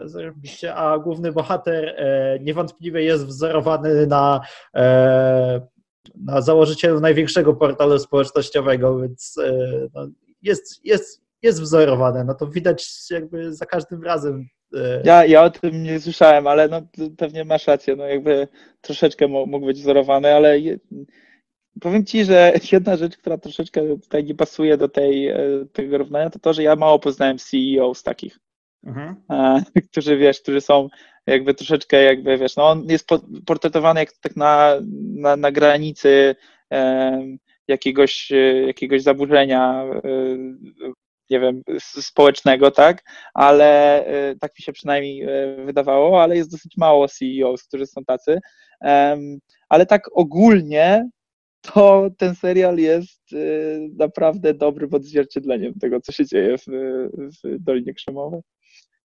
zarobiście, 0.04 0.74
a 0.74 0.98
główny 0.98 1.32
bohater 1.32 1.94
e, 1.96 2.38
niewątpliwie 2.40 3.02
jest 3.02 3.26
wzorowany 3.26 4.06
na 4.06 4.40
e, 4.76 5.66
na 6.14 6.40
założycielu 6.40 7.00
największego 7.00 7.54
portalu 7.54 7.98
społecznościowego, 7.98 8.98
więc 8.98 9.38
e, 9.44 9.52
no, 9.94 10.08
jest, 10.42 10.84
jest, 10.84 11.22
jest 11.42 11.60
wzorowane. 11.60 12.24
No 12.24 12.34
to 12.34 12.46
widać 12.46 13.10
jakby 13.10 13.54
za 13.54 13.66
każdym 13.66 14.02
razem. 14.02 14.46
E, 14.76 15.02
ja, 15.04 15.26
ja 15.26 15.42
o 15.42 15.50
tym 15.50 15.82
nie 15.82 16.00
słyszałem, 16.00 16.46
ale 16.46 16.68
no, 16.68 16.82
pewnie 17.16 17.44
masz 17.44 17.66
rację. 17.66 17.96
No 17.96 18.04
jakby 18.04 18.48
troszeczkę 18.80 19.28
mógł 19.28 19.66
być 19.66 19.80
wzorowany, 19.80 20.34
ale 20.34 20.58
je, 20.58 20.78
powiem 21.80 22.04
Ci, 22.04 22.24
że 22.24 22.52
jedna 22.72 22.96
rzecz, 22.96 23.16
która 23.16 23.38
troszeczkę 23.38 23.98
tutaj 23.98 24.24
nie 24.24 24.34
pasuje 24.34 24.76
do 24.76 24.88
tej, 24.88 25.28
e, 25.28 25.38
tego 25.72 25.98
równania, 25.98 26.30
to 26.30 26.38
to, 26.38 26.52
że 26.52 26.62
ja 26.62 26.76
mało 26.76 26.98
poznałem 26.98 27.38
CEO 27.38 27.94
z 27.94 28.02
takich. 28.02 28.38
Mhm. 28.86 29.16
którzy 29.90 30.16
wiesz, 30.16 30.40
którzy 30.40 30.60
są 30.60 30.88
jakby 31.26 31.54
troszeczkę 31.54 32.02
jakby 32.02 32.38
wiesz, 32.38 32.56
no 32.56 32.68
on 32.68 32.84
jest 32.88 33.08
portretowany 33.46 34.00
jak 34.00 34.12
tak 34.12 34.36
na, 34.36 34.74
na, 35.14 35.36
na 35.36 35.52
granicy 35.52 36.36
e, 36.72 37.22
jakiegoś, 37.68 38.32
jakiegoś 38.66 39.02
zaburzenia 39.02 39.84
e, 39.84 40.00
nie 41.30 41.40
wiem, 41.40 41.62
społecznego, 41.78 42.70
tak, 42.70 43.02
ale 43.34 44.04
e, 44.06 44.36
tak 44.36 44.52
mi 44.58 44.62
się 44.62 44.72
przynajmniej 44.72 45.26
wydawało, 45.64 46.22
ale 46.22 46.36
jest 46.36 46.50
dosyć 46.50 46.76
mało 46.76 47.08
CEOs, 47.08 47.64
którzy 47.64 47.86
są 47.86 48.04
tacy, 48.04 48.38
ale 49.68 49.86
tak 49.86 50.02
ogólnie 50.12 51.08
to 51.60 52.08
ten 52.18 52.34
serial 52.34 52.78
jest 52.78 53.20
naprawdę 53.98 54.54
dobrym 54.54 54.94
odzwierciedleniem 54.94 55.74
tego, 55.74 56.00
co 56.00 56.12
się 56.12 56.26
dzieje 56.26 56.58
w, 56.58 56.64
w 57.44 57.58
Dolinie 57.58 57.94
Krzemowej. 57.94 58.40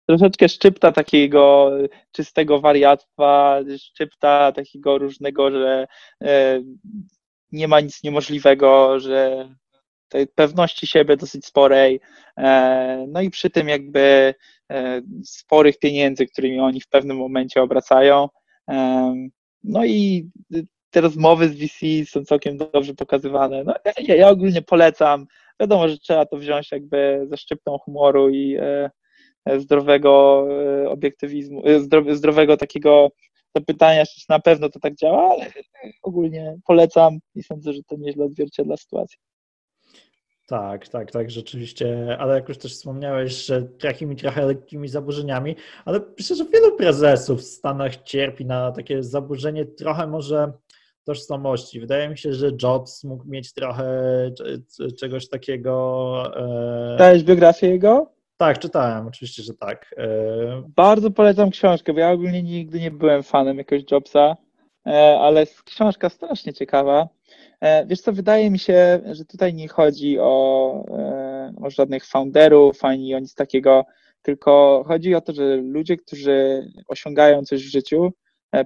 Troszeczkę 0.07 0.49
szczypta 0.49 0.93
takiego 0.93 1.71
czystego 2.13 2.61
wariactwa, 2.61 3.61
szczypta 3.79 4.53
takiego 4.53 4.99
różnego, 4.99 5.51
że 5.51 5.87
e, 6.23 6.63
nie 7.53 7.69
ma 7.69 7.81
nic 7.81 8.03
niemożliwego, 8.03 9.01
że 9.01 9.49
tej 10.09 10.27
pewności 10.27 10.87
siebie 10.87 11.17
dosyć 11.17 11.47
sporej, 11.47 12.01
e, 12.39 13.05
no 13.09 13.21
i 13.21 13.31
przy 13.31 13.51
tym 13.51 13.69
jakby 13.69 14.35
e, 14.73 15.03
sporych 15.25 15.79
pieniędzy, 15.79 16.27
którymi 16.27 16.61
oni 16.61 16.81
w 16.81 16.89
pewnym 16.89 17.17
momencie 17.17 17.63
obracają. 17.63 18.29
No 19.65 19.85
i 19.85 20.31
te 20.91 21.01
rozmowy 21.01 21.49
z 21.49 21.55
VC 21.55 22.11
są 22.11 22.25
całkiem 22.25 22.57
dobrze 22.57 22.95
pokazywane. 22.95 23.65
No, 23.65 23.75
ja, 23.99 24.15
ja 24.15 24.29
ogólnie 24.29 24.63
polecam. 24.63 25.27
Wiadomo, 25.61 25.89
że 25.89 25.99
trzeba 25.99 26.27
to 26.27 26.37
wziąć 26.37 26.73
jakby 26.73 27.27
ze 27.31 27.37
szczyptą 27.37 27.79
humoru 27.79 28.31
i 28.31 28.57
zdrowego 29.59 30.47
obiektywizmu, 30.89 31.63
zdrowego 32.13 32.57
takiego 32.57 33.09
zapytania, 33.57 34.07
czy 34.07 34.27
na 34.29 34.39
pewno 34.39 34.69
to 34.69 34.81
tak 34.81 34.95
działa, 34.95 35.31
ale 35.31 35.47
ogólnie 36.03 36.59
polecam 36.67 37.19
i 37.35 37.43
sądzę, 37.43 37.73
że 37.73 37.83
to 37.83 37.97
nieźle 37.99 38.25
odzwierciedla 38.25 38.77
sytuację. 38.77 39.19
Tak, 40.49 40.89
tak, 40.89 41.11
tak, 41.11 41.31
rzeczywiście, 41.31 42.17
ale 42.19 42.35
jak 42.35 42.49
już 42.49 42.59
też 42.59 42.75
wspomniałeś, 42.75 43.33
że 43.47 43.63
takimi 43.63 44.17
trochę 44.17 44.47
lekkimi 44.47 44.89
zaburzeniami, 44.89 45.57
ale 45.85 46.01
myślę, 46.19 46.37
że 46.37 46.45
wielu 46.45 46.77
prezesów 46.77 47.41
w 47.41 47.45
Stanach 47.45 48.03
cierpi 48.03 48.45
na 48.45 48.73
takie 48.73 49.03
zaburzenie 49.03 49.65
trochę 49.65 50.07
może 50.07 50.53
tożsamości. 51.05 51.81
Wydaje 51.81 52.09
mi 52.09 52.19
się, 52.19 52.33
że 52.33 52.51
Jobs 52.63 53.05
mógł 53.05 53.29
mieć 53.29 53.53
trochę 53.53 53.85
czegoś 55.01 55.29
takiego. 55.29 56.23
E... 56.37 56.97
Dałeś 56.99 57.25
biografię 57.25 57.69
jego? 57.69 58.16
Tak, 58.37 58.59
czytałem, 58.59 59.07
oczywiście, 59.07 59.43
że 59.43 59.55
tak. 59.55 59.95
E, 59.99 60.07
Bardzo 60.77 61.11
polecam 61.11 61.51
książkę, 61.51 61.93
bo 61.93 62.01
ja 62.01 62.11
ogólnie 62.11 62.43
nigdy 62.43 62.81
nie 62.81 62.91
byłem 62.91 63.23
fanem 63.23 63.59
jakiegoś 63.59 63.91
Jobsa, 63.91 64.37
e, 64.87 65.19
ale 65.21 65.47
książka 65.65 66.09
strasznie 66.09 66.53
ciekawa. 66.53 67.09
E, 67.61 67.87
wiesz 67.87 68.01
co, 68.01 68.13
wydaje 68.13 68.51
mi 68.51 68.59
się, 68.59 69.01
że 69.13 69.25
tutaj 69.25 69.55
nie 69.55 69.69
chodzi 69.69 70.19
o, 70.19 70.85
o 71.63 71.71
żadnych 71.71 72.07
founderów 72.07 72.85
ani 72.85 73.15
o 73.15 73.19
nic 73.19 73.35
takiego, 73.35 73.85
tylko 74.23 74.85
chodzi 74.87 75.15
o 75.15 75.21
to, 75.21 75.33
że 75.33 75.57
ludzie, 75.57 75.97
którzy 75.97 76.67
osiągają 76.89 77.43
coś 77.43 77.67
w 77.67 77.71
życiu, 77.71 78.13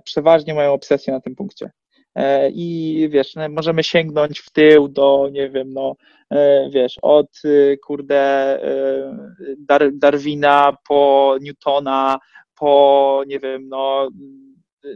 przeważnie 0.05 0.55
mają 0.55 0.73
obsesję 0.73 1.13
na 1.13 1.21
tym 1.21 1.37
punkcie. 1.37 1.71
E, 2.15 2.51
i 2.51 3.09
wiesz, 3.11 3.35
no, 3.35 3.49
możemy 3.49 3.85
sięgnąć 3.85 4.41
w 4.41 4.51
tył 4.51 4.89
do, 4.89 5.29
nie 5.33 5.51
wiem, 5.51 5.73
no, 5.73 5.97
e, 6.31 6.71
wiesz, 6.71 6.99
od 7.03 7.45
y, 7.45 7.79
kurde 7.85 8.17
e, 8.17 9.17
Dar 9.59 9.91
Darwina 9.93 10.77
po 10.89 11.37
Newtona, 11.41 12.19
po, 12.59 13.23
nie 13.27 13.39
wiem, 13.39 13.69
no, 13.69 14.09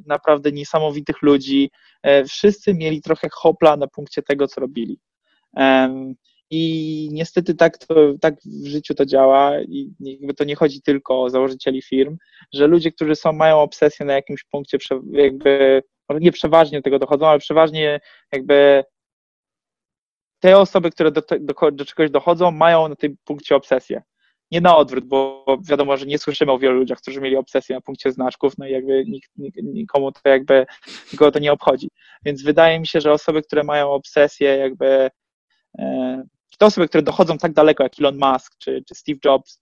naprawdę 0.06 0.52
niesamowitych 0.52 1.22
ludzi. 1.22 1.70
Wszyscy 2.28 2.74
mieli 2.74 3.02
trochę 3.02 3.28
hopla 3.32 3.76
na 3.76 3.86
punkcie 3.86 4.22
tego, 4.22 4.48
co 4.48 4.60
robili. 4.60 4.98
I 6.50 7.08
niestety 7.12 7.54
tak, 7.54 7.78
to, 7.78 7.94
tak 8.20 8.34
w 8.44 8.66
życiu 8.66 8.94
to 8.94 9.06
działa 9.06 9.60
i 9.60 9.90
jakby 10.00 10.34
to 10.34 10.44
nie 10.44 10.54
chodzi 10.54 10.82
tylko 10.82 11.22
o 11.22 11.30
założycieli 11.30 11.82
firm, 11.82 12.16
że 12.52 12.66
ludzie, 12.66 12.92
którzy 12.92 13.16
są, 13.16 13.32
mają 13.32 13.60
obsesję 13.60 14.06
na 14.06 14.12
jakimś 14.12 14.44
punkcie, 14.44 14.78
jakby 15.12 15.82
nie 16.10 16.32
przeważnie 16.32 16.78
do 16.78 16.82
tego 16.82 16.98
dochodzą, 16.98 17.28
ale 17.28 17.38
przeważnie 17.38 18.00
jakby 18.32 18.84
te 20.40 20.58
osoby, 20.58 20.90
które 20.90 21.10
do, 21.10 21.22
do, 21.40 21.70
do 21.70 21.84
czegoś 21.84 22.10
dochodzą, 22.10 22.50
mają 22.50 22.88
na 22.88 22.96
tym 22.96 23.16
punkcie 23.24 23.56
obsesję. 23.56 24.02
Nie 24.50 24.60
na 24.60 24.76
odwrót, 24.76 25.04
bo 25.04 25.44
wiadomo, 25.68 25.96
że 25.96 26.06
nie 26.06 26.18
słyszymy 26.18 26.52
o 26.52 26.58
wielu 26.58 26.74
ludziach, 26.74 26.98
którzy 26.98 27.20
mieli 27.20 27.36
obsesję 27.36 27.74
na 27.74 27.80
punkcie 27.80 28.12
znaczków, 28.12 28.58
no 28.58 28.66
i 28.66 28.70
jakby 28.70 29.04
nikt, 29.08 29.30
nikomu 29.62 30.12
to 30.12 30.20
jakby 30.24 30.66
nikogo 31.12 31.32
to 31.32 31.38
nie 31.38 31.52
obchodzi. 31.52 31.90
Więc 32.24 32.42
wydaje 32.42 32.80
mi 32.80 32.86
się, 32.86 33.00
że 33.00 33.12
osoby, 33.12 33.42
które 33.42 33.64
mają 33.64 33.90
obsesję, 33.90 34.56
jakby 34.56 35.10
e, 35.78 36.22
te 36.58 36.66
osoby, 36.66 36.88
które 36.88 37.02
dochodzą 37.02 37.38
tak 37.38 37.52
daleko 37.52 37.82
jak 37.82 37.92
Elon 37.98 38.18
Musk 38.18 38.54
czy, 38.58 38.82
czy 38.88 38.94
Steve 38.94 39.18
Jobs, 39.24 39.60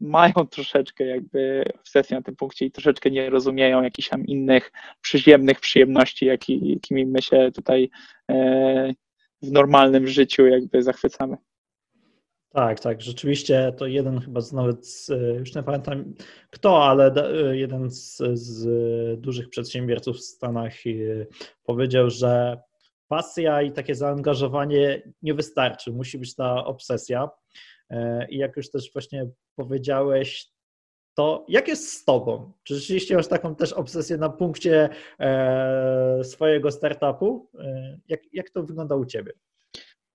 mają 0.00 0.32
troszeczkę 0.50 1.04
jakby 1.04 1.64
obsesję 1.74 2.16
na 2.16 2.22
tym 2.22 2.36
punkcie 2.36 2.66
i 2.66 2.70
troszeczkę 2.70 3.10
nie 3.10 3.30
rozumieją 3.30 3.82
jakichś 3.82 4.08
tam 4.08 4.26
innych 4.26 4.72
przyziemnych 5.00 5.60
przyjemności, 5.60 6.26
jaki, 6.26 6.68
jakimi 6.68 7.06
my 7.06 7.22
się 7.22 7.50
tutaj 7.54 7.90
e, 8.30 8.94
w 9.42 9.52
normalnym 9.52 10.06
życiu 10.06 10.46
jakby 10.46 10.82
zachwycamy. 10.82 11.36
Tak, 12.50 12.80
tak, 12.80 13.02
rzeczywiście 13.02 13.72
to 13.76 13.86
jeden 13.86 14.20
chyba 14.20 14.40
z 14.40 14.52
nawet, 14.52 15.06
już 15.38 15.54
nie 15.54 15.62
pamiętam 15.62 16.14
kto, 16.50 16.84
ale 16.84 17.14
jeden 17.52 17.90
z, 17.90 18.22
z 18.32 19.20
dużych 19.20 19.48
przedsiębiorców 19.48 20.16
w 20.16 20.20
Stanach 20.20 20.72
e, 20.86 21.26
powiedział, 21.64 22.10
że 22.10 22.60
pasja 23.08 23.62
i 23.62 23.72
takie 23.72 23.94
zaangażowanie 23.94 25.02
nie 25.22 25.34
wystarczy, 25.34 25.92
musi 25.92 26.18
być 26.18 26.34
ta 26.34 26.64
obsesja. 26.64 27.28
E, 27.90 28.26
I 28.30 28.38
jak 28.38 28.56
już 28.56 28.70
też 28.70 28.92
właśnie 28.92 29.26
powiedziałeś, 29.56 30.48
to 31.14 31.44
jak 31.48 31.68
jest 31.68 31.92
z 31.92 32.04
Tobą? 32.04 32.52
Czy 32.62 32.74
rzeczywiście 32.74 33.16
masz 33.16 33.28
taką 33.28 33.54
też 33.54 33.72
obsesję 33.72 34.16
na 34.16 34.28
punkcie 34.28 34.88
e, 35.20 36.24
swojego 36.24 36.70
startupu? 36.70 37.50
E, 37.58 37.98
jak, 38.08 38.20
jak 38.32 38.50
to 38.50 38.62
wygląda 38.62 38.96
u 38.96 39.04
Ciebie? 39.04 39.32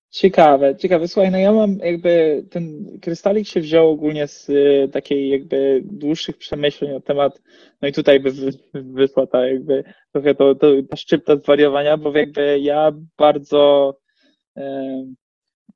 Ciekawe, 0.09 0.75
ciekawe. 0.75 1.07
Słuchaj, 1.07 1.31
no 1.31 1.37
ja 1.37 1.51
mam 1.51 1.77
jakby 1.77 2.45
ten 2.49 2.85
krystalik 3.01 3.47
się 3.47 3.61
wziął 3.61 3.89
ogólnie 3.89 4.27
z 4.27 4.51
takiej 4.91 5.29
jakby 5.29 5.81
dłuższych 5.85 6.37
przemyśleń 6.37 6.91
na 6.91 6.99
temat, 6.99 7.41
no 7.81 7.87
i 7.87 7.93
tutaj 7.93 8.19
by 8.19 8.31
wyszła 8.73 9.27
ta 9.27 9.47
jakby 9.47 9.83
trochę 10.11 10.35
to, 10.35 10.55
to, 10.55 10.67
ta 10.89 10.95
szczypta 10.95 11.35
zwariowania, 11.35 11.97
bo 11.97 12.17
jakby 12.17 12.59
ja 12.59 12.91
bardzo 13.17 13.93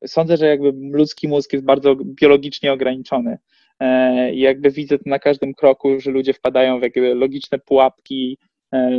sądzę, 0.06 0.38
że 0.38 0.46
jakby 0.46 0.72
ludzki 0.98 1.28
mózg 1.28 1.54
jest 1.54 1.66
bardzo 1.66 1.96
biologicznie 1.96 2.74
ograniczony. 2.74 3.38
E, 3.80 4.34
I 4.34 4.40
jakby 4.40 4.72
widzę 4.72 4.98
to 4.98 5.04
na 5.10 5.20
każdym 5.20 5.54
kroku, 5.54 6.00
że 6.00 6.12
ludzie 6.12 6.34
wpadają 6.34 6.80
w 6.80 6.84
jakby 6.84 7.16
logiczne 7.16 7.60
pułapki, 7.60 8.38
e, 8.74 8.92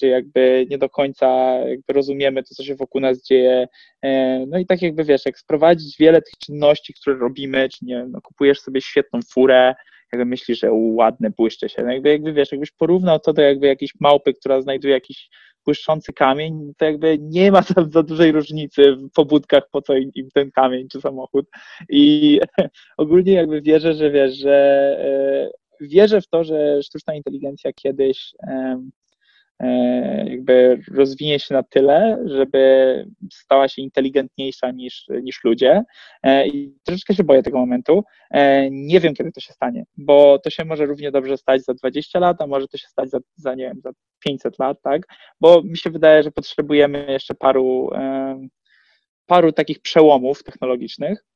że 0.00 0.06
jakby 0.06 0.66
nie 0.70 0.78
do 0.78 0.88
końca 0.88 1.58
rozumiemy 1.88 2.42
to, 2.42 2.54
co 2.54 2.64
się 2.64 2.74
wokół 2.74 3.00
nas 3.00 3.22
dzieje. 3.22 3.68
E, 4.02 4.44
no 4.46 4.58
i 4.58 4.66
tak 4.66 4.82
jakby 4.82 5.04
wiesz, 5.04 5.26
jak 5.26 5.38
sprowadzić 5.38 5.96
wiele 5.98 6.22
tych 6.22 6.34
czynności, 6.38 6.94
które 6.94 7.16
robimy, 7.16 7.68
czy 7.68 7.84
nie 7.84 8.06
no, 8.08 8.20
kupujesz 8.20 8.60
sobie 8.60 8.80
świetną 8.80 9.20
furę, 9.32 9.74
jakby 10.12 10.24
myślisz, 10.24 10.60
że 10.60 10.68
ładne, 10.72 11.30
błyszcze 11.30 11.68
się. 11.68 11.82
No 11.82 11.92
jakby, 11.92 12.08
jakby 12.08 12.32
wiesz, 12.32 12.52
jakbyś 12.52 12.70
porównał 12.70 13.20
to 13.20 13.32
do 13.32 13.42
jakby 13.42 13.66
jakiejś 13.66 13.92
małpy, 14.00 14.34
która 14.34 14.60
znajduje 14.60 14.94
jakiś 14.94 15.28
błyszczący 15.66 16.12
kamień, 16.12 16.72
to 16.78 16.84
jakby 16.84 17.18
nie 17.20 17.52
ma 17.52 17.62
za 17.92 18.02
dużej 18.02 18.32
różnicy 18.32 18.96
w 18.96 19.10
pobudkach, 19.10 19.62
po 19.72 19.82
co 19.82 19.94
im, 19.94 20.10
im 20.14 20.30
ten 20.30 20.50
kamień 20.50 20.88
czy 20.88 21.00
samochód. 21.00 21.46
I 21.88 22.40
ogólnie 22.98 23.32
jakby 23.32 23.62
wierzę, 23.62 23.94
że 23.94 24.10
wiesz, 24.10 24.36
że 24.36 24.52
e, 25.00 25.86
wierzę 25.86 26.20
w 26.20 26.28
to, 26.28 26.44
że 26.44 26.82
sztuczna 26.82 27.14
inteligencja 27.14 27.72
kiedyś 27.72 28.34
jakby 30.26 30.80
rozwinie 30.94 31.38
się 31.38 31.54
na 31.54 31.62
tyle, 31.62 32.24
żeby 32.26 33.06
stała 33.32 33.68
się 33.68 33.82
inteligentniejsza 33.82 34.70
niż, 34.70 35.06
niż 35.22 35.44
ludzie. 35.44 35.82
E, 36.22 36.48
I 36.48 36.74
troszeczkę 36.84 37.14
się 37.14 37.24
boję 37.24 37.42
tego 37.42 37.58
momentu. 37.58 38.04
E, 38.30 38.70
nie 38.70 39.00
wiem, 39.00 39.14
kiedy 39.14 39.32
to 39.32 39.40
się 39.40 39.52
stanie, 39.52 39.84
bo 39.96 40.38
to 40.38 40.50
się 40.50 40.64
może 40.64 40.86
równie 40.86 41.10
dobrze 41.10 41.36
stać 41.36 41.64
za 41.64 41.74
20 41.74 42.18
lat, 42.18 42.40
a 42.40 42.46
może 42.46 42.68
to 42.68 42.78
się 42.78 42.88
stać 42.88 43.10
za, 43.10 43.18
za 43.36 43.54
nie 43.54 43.64
wiem, 43.64 43.80
za 43.80 43.90
500 44.18 44.58
lat, 44.58 44.78
tak? 44.82 45.02
Bo 45.40 45.62
mi 45.62 45.78
się 45.78 45.90
wydaje, 45.90 46.22
że 46.22 46.30
potrzebujemy 46.30 47.06
jeszcze 47.08 47.34
paru, 47.34 47.90
paru 49.26 49.52
takich 49.52 49.80
przełomów 49.80 50.44
technologicznych, 50.44 51.24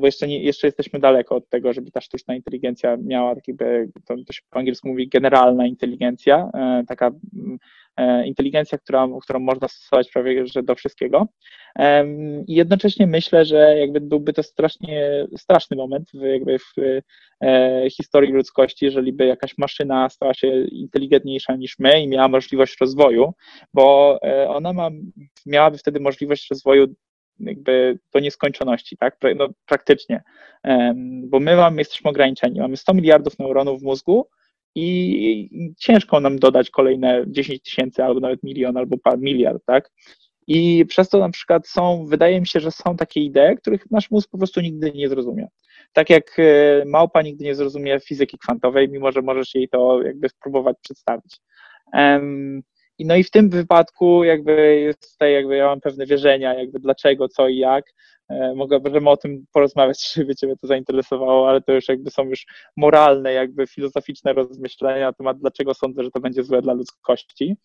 bo 0.00 0.06
jeszcze, 0.06 0.28
nie, 0.28 0.42
jeszcze 0.42 0.66
jesteśmy 0.66 1.00
daleko 1.00 1.36
od 1.36 1.48
tego, 1.48 1.72
żeby 1.72 1.90
ta 1.90 2.00
sztuczna 2.00 2.34
inteligencja 2.34 2.96
miała 2.96 3.34
tak 3.34 3.48
jakby, 3.48 3.88
to, 4.04 4.14
to 4.26 4.32
się 4.32 4.40
po 4.50 4.58
angielsku 4.58 4.88
mówi 4.88 5.08
generalna 5.08 5.66
inteligencja, 5.66 6.50
e, 6.54 6.84
taka 6.88 7.06
mm, 7.06 7.58
e, 7.96 8.26
inteligencja, 8.26 8.78
która, 8.78 9.08
którą 9.22 9.40
można 9.40 9.68
stosować 9.68 10.10
prawie 10.10 10.46
że 10.46 10.62
do 10.62 10.74
wszystkiego. 10.74 11.26
I 12.46 12.54
jednocześnie 12.54 13.06
myślę, 13.06 13.44
że 13.44 13.78
jakby 13.78 14.00
byłby 14.00 14.32
to 14.32 14.42
strasznie 14.42 15.26
straszny 15.36 15.76
moment 15.76 16.10
w, 16.14 16.22
jakby 16.22 16.58
w 16.58 16.74
historii 17.90 18.32
ludzkości, 18.32 18.84
jeżeli 18.84 19.12
by 19.12 19.26
jakaś 19.26 19.58
maszyna 19.58 20.08
stała 20.08 20.34
się 20.34 20.64
inteligentniejsza 20.64 21.56
niż 21.56 21.78
my 21.78 22.02
i 22.02 22.08
miała 22.08 22.28
możliwość 22.28 22.76
rozwoju, 22.80 23.32
bo 23.74 24.18
ona 24.48 24.72
ma, 24.72 24.90
miałaby 25.46 25.78
wtedy 25.78 26.00
możliwość 26.00 26.50
rozwoju 26.50 26.86
jakby 27.42 27.98
do 28.12 28.20
nieskończoności, 28.20 28.96
tak? 28.96 29.16
No, 29.36 29.48
praktycznie. 29.66 30.22
Bo 31.24 31.40
my 31.40 31.56
mamy, 31.56 31.80
jesteśmy 31.80 32.10
ograniczeni. 32.10 32.60
Mamy 32.60 32.76
100 32.76 32.94
miliardów 32.94 33.38
neuronów 33.38 33.80
w 33.80 33.84
mózgu 33.84 34.28
i 34.74 35.74
ciężko 35.78 36.20
nam 36.20 36.38
dodać 36.38 36.70
kolejne 36.70 37.24
10 37.26 37.62
tysięcy 37.62 38.04
albo 38.04 38.20
nawet 38.20 38.42
milion 38.42 38.76
albo 38.76 38.96
miliard, 39.18 39.62
tak? 39.66 39.90
I 40.46 40.84
przez 40.88 41.08
to 41.08 41.18
na 41.18 41.30
przykład 41.30 41.68
są, 41.68 42.06
wydaje 42.06 42.40
mi 42.40 42.46
się, 42.46 42.60
że 42.60 42.70
są 42.70 42.96
takie 42.96 43.20
idee, 43.20 43.56
których 43.56 43.90
nasz 43.90 44.10
mózg 44.10 44.30
po 44.30 44.38
prostu 44.38 44.60
nigdy 44.60 44.92
nie 44.92 45.08
zrozumie. 45.08 45.48
Tak 45.92 46.10
jak 46.10 46.38
e, 46.38 46.84
małpa 46.86 47.22
nigdy 47.22 47.44
nie 47.44 47.54
zrozumie 47.54 48.00
fizyki 48.00 48.38
kwantowej, 48.38 48.88
mimo 48.88 49.12
że 49.12 49.22
możesz 49.22 49.54
jej 49.54 49.68
to 49.68 50.02
jakby 50.02 50.28
spróbować 50.28 50.76
przedstawić. 50.82 51.40
I 53.02 53.06
no 53.06 53.16
i 53.16 53.24
w 53.24 53.30
tym 53.30 53.50
wypadku 53.50 54.24
jakby 54.24 54.80
jest 54.80 55.12
tutaj 55.12 55.32
jakby 55.32 55.56
ja 55.56 55.66
mam 55.66 55.80
pewne 55.80 56.06
wierzenia, 56.06 56.54
jakby 56.54 56.78
dlaczego, 56.78 57.28
co 57.28 57.48
i 57.48 57.56
jak. 57.56 57.84
E, 58.32 58.54
mogę, 58.54 58.78
możemy 58.84 59.10
o 59.10 59.16
tym 59.16 59.44
porozmawiać, 59.52 60.12
żeby 60.16 60.36
Ciebie 60.36 60.56
to 60.56 60.66
zainteresowało, 60.66 61.48
ale 61.48 61.60
to 61.60 61.72
już 61.72 61.88
jakby 61.88 62.10
są 62.10 62.24
już 62.24 62.46
moralne, 62.76 63.32
jakby 63.32 63.66
filozoficzne 63.66 64.32
rozmyślenia 64.32 65.06
na 65.06 65.12
temat, 65.12 65.38
dlaczego 65.38 65.74
sądzę, 65.74 66.04
że 66.04 66.10
to 66.10 66.20
będzie 66.20 66.42
złe 66.42 66.62
dla 66.62 66.72
ludzkości 66.72 67.56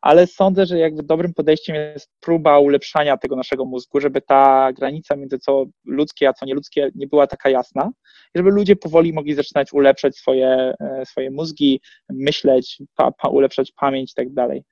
ale 0.00 0.26
sądzę, 0.26 0.66
że 0.66 0.78
jakby 0.78 1.02
dobrym 1.02 1.34
podejściem 1.34 1.76
jest 1.76 2.10
próba 2.20 2.58
ulepszania 2.58 3.16
tego 3.16 3.36
naszego 3.36 3.64
mózgu, 3.64 4.00
żeby 4.00 4.20
ta 4.20 4.72
granica 4.72 5.16
między 5.16 5.38
co 5.38 5.64
ludzkie, 5.84 6.28
a 6.28 6.32
co 6.32 6.46
nieludzkie 6.46 6.90
nie 6.94 7.06
była 7.06 7.26
taka 7.26 7.50
jasna, 7.50 7.90
i 8.34 8.38
żeby 8.38 8.50
ludzie 8.50 8.76
powoli 8.76 9.12
mogli 9.12 9.34
zaczynać 9.34 9.72
ulepszać 9.72 10.16
swoje, 10.16 10.74
e, 10.80 11.06
swoje 11.06 11.30
mózgi, 11.30 11.80
myśleć, 12.08 12.82
pa, 12.96 13.12
pa, 13.12 13.28
ulepszać 13.28 13.72
pamięć 13.72 14.12
i 14.12 14.14
tak 14.14 14.32
dalej. 14.32 14.64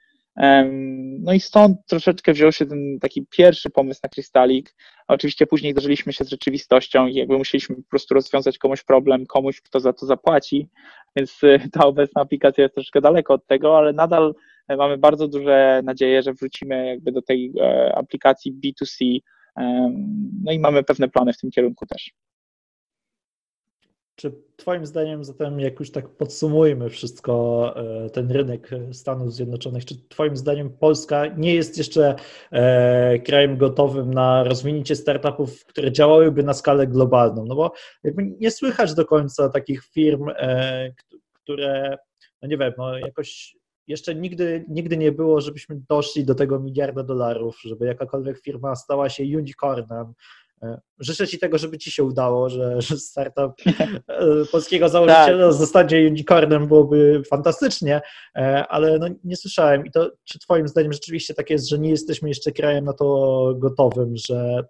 No 1.21 1.33
i 1.33 1.41
stąd 1.41 1.87
troszeczkę 1.87 2.33
wziął 2.33 2.53
się 2.53 2.67
ten 2.67 2.99
taki 3.01 3.27
pierwszy 3.31 3.71
pomysł 3.71 4.01
na 4.03 4.09
krystalik. 4.09 4.75
Oczywiście 5.09 5.47
później 5.47 5.73
zderzyliśmy 5.73 6.13
się 6.13 6.25
z 6.25 6.29
rzeczywistością 6.29 7.07
i 7.07 7.15
jakby 7.15 7.39
musieliśmy 7.39 7.77
po 7.77 7.83
prostu 7.91 8.15
rozwiązać 8.15 8.59
komuś 8.59 8.83
problem, 8.85 9.27
komuś, 9.27 9.61
kto 9.61 9.81
za 9.81 9.93
to 9.93 10.07
zapłaci, 10.07 10.69
więc 11.17 11.45
e, 11.45 11.59
ta 11.73 11.87
obecna 11.87 12.23
aplikacja 12.23 12.63
jest 12.63 12.75
troszkę 12.75 13.01
daleko 13.01 13.35
od 13.35 13.47
tego, 13.47 13.79
ale 13.79 13.93
nadal 13.93 14.35
mamy 14.69 14.99
bardzo 14.99 15.29
duże 15.29 15.81
nadzieję, 15.85 16.23
że 16.23 16.33
wrócimy 16.33 16.87
jakby 16.87 17.13
do 17.13 17.23
tej 17.23 17.53
e, 17.61 17.95
aplikacji 17.95 18.55
B2C, 18.65 19.19
no 20.45 20.53
i 20.53 20.59
mamy 20.59 20.85
pewne 20.85 21.09
plany 21.09 21.33
w 21.33 21.39
tym 21.39 21.51
kierunku 21.51 21.87
też. 21.87 22.13
Czy 24.19 24.33
Twoim 24.57 24.87
zdaniem, 24.87 25.25
zatem, 25.25 25.61
jak 25.61 25.81
już 25.81 25.91
tak 25.91 26.09
podsumujmy 26.09 26.91
wszystko, 26.91 27.75
e, 27.77 28.11
ten 28.11 28.31
rynek 28.31 28.71
Stanów 28.93 29.35
Zjednoczonych, 29.35 29.85
czy 29.85 30.09
Twoim 30.09 30.37
zdaniem 30.37 30.71
Polska 30.71 31.27
nie 31.27 31.55
jest 31.55 31.79
jeszcze 31.79 32.15
e, 32.53 33.19
krajem 33.19 33.57
gotowym 33.57 34.15
na 34.15 34.45
rozwinięcie 34.45 34.97
startupów, 34.97 35.65
które 35.65 35.93
działałyby 35.93 36.43
na 36.43 36.55
skalę 36.55 36.87
globalną? 36.87 37.45
No 37.45 37.55
bo 37.55 37.73
jakby 38.05 38.23
nie 38.41 38.51
słychać 38.51 38.95
do 38.95 39.05
końca 39.05 39.49
takich 39.49 39.85
firm, 39.85 40.27
które, 41.33 41.99
no 42.43 42.49
nie 42.49 42.59
wiem, 42.59 42.73
no 42.79 42.99
jakoś 42.99 43.57
jeszcze 43.87 44.15
nigdy, 44.15 44.65
nigdy 44.69 44.97
nie 44.97 45.13
było, 45.13 45.41
żebyśmy 45.41 45.81
doszli 45.89 46.25
do 46.25 46.35
tego 46.35 46.61
miliarda 46.61 47.03
dolarów, 47.03 47.61
żeby 47.65 47.87
jakakolwiek 47.87 48.41
firma 48.41 48.77
stała 48.77 49.09
się 49.09 49.25
unicornem. 49.25 50.13
E, 50.63 50.81
życzę 50.99 51.29
Ci 51.29 51.39
tego, 51.39 51.59
żeby 51.59 51.79
Ci 51.79 51.91
się 51.91 52.05
udało, 52.05 52.49
że, 52.49 52.81
że 52.83 52.99
startup 52.99 53.53
e, 53.67 54.45
polskiego 54.53 54.89
założyciela 54.89 55.49
tak. 55.49 55.59
zostanie 55.59 56.09
unicornem, 56.09 56.67
byłoby 56.67 57.23
fantastycznie, 57.31 58.01
e, 58.37 58.67
ale 58.67 58.99
no, 58.99 59.09
nie 59.25 59.37
słyszałem. 59.37 59.87
I 59.87 59.91
to, 59.91 60.11
czy 60.25 60.39
Twoim 60.39 60.69
zdaniem 60.69 60.93
rzeczywiście 60.93 61.35
tak 61.35 61.51
jest, 61.51 61.69
że 61.69 61.79
nie 61.79 61.91
jesteśmy 61.91 62.29
jeszcze 62.29 62.53
krajem 62.53 62.85
na 62.85 62.93
to 62.93 63.55
gotowym, 63.59 64.15
że, 64.17 64.65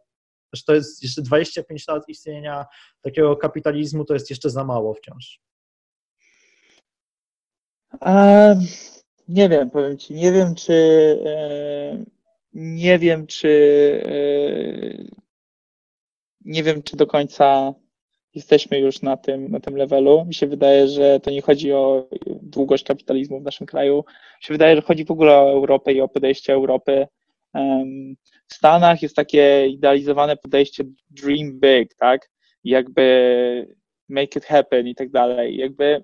że 0.52 0.62
to 0.66 0.74
jest 0.74 1.02
jeszcze 1.02 1.22
25 1.22 1.88
lat 1.88 2.08
istnienia 2.08 2.66
takiego 3.02 3.36
kapitalizmu, 3.36 4.04
to 4.04 4.14
jest 4.14 4.30
jeszcze 4.30 4.50
za 4.50 4.64
mało 4.64 4.94
wciąż? 4.94 5.40
Um 8.00 8.58
nie 9.28 9.48
wiem, 9.48 9.70
powiem 9.70 9.98
Ci, 9.98 10.14
nie 10.14 10.32
wiem, 10.32 10.54
czy 10.54 10.72
e, 11.26 12.04
nie 12.54 12.98
wiem, 12.98 13.26
czy 13.26 13.48
e, 14.04 15.18
nie 16.48 16.62
wiem, 16.62 16.82
czy 16.82 16.96
do 16.96 17.06
końca 17.06 17.74
jesteśmy 18.34 18.78
już 18.78 19.02
na 19.02 19.16
tym, 19.16 19.50
na 19.50 19.60
tym 19.60 19.76
levelu. 19.76 20.24
Mi 20.24 20.34
się 20.34 20.46
wydaje, 20.46 20.88
że 20.88 21.20
to 21.20 21.30
nie 21.30 21.42
chodzi 21.42 21.72
o 21.72 22.08
długość 22.42 22.84
kapitalizmu 22.84 23.40
w 23.40 23.44
naszym 23.44 23.66
kraju. 23.66 23.96
Mi 24.06 24.46
się 24.46 24.54
wydaje, 24.54 24.76
że 24.76 24.82
chodzi 24.82 25.04
w 25.04 25.10
ogóle 25.10 25.38
o 25.38 25.50
Europę 25.50 25.92
i 25.92 26.00
o 26.00 26.08
podejście 26.08 26.52
Europy. 26.52 27.06
W 28.48 28.54
Stanach 28.54 29.02
jest 29.02 29.16
takie 29.16 29.66
idealizowane 29.68 30.36
podejście 30.36 30.84
dream 31.10 31.60
big, 31.60 31.94
tak? 31.94 32.30
Jakby 32.64 33.76
make 34.08 34.36
it 34.36 34.44
happen 34.44 34.86
i 34.86 34.94
tak 34.94 35.10
dalej. 35.10 35.56
Jakby 35.56 36.02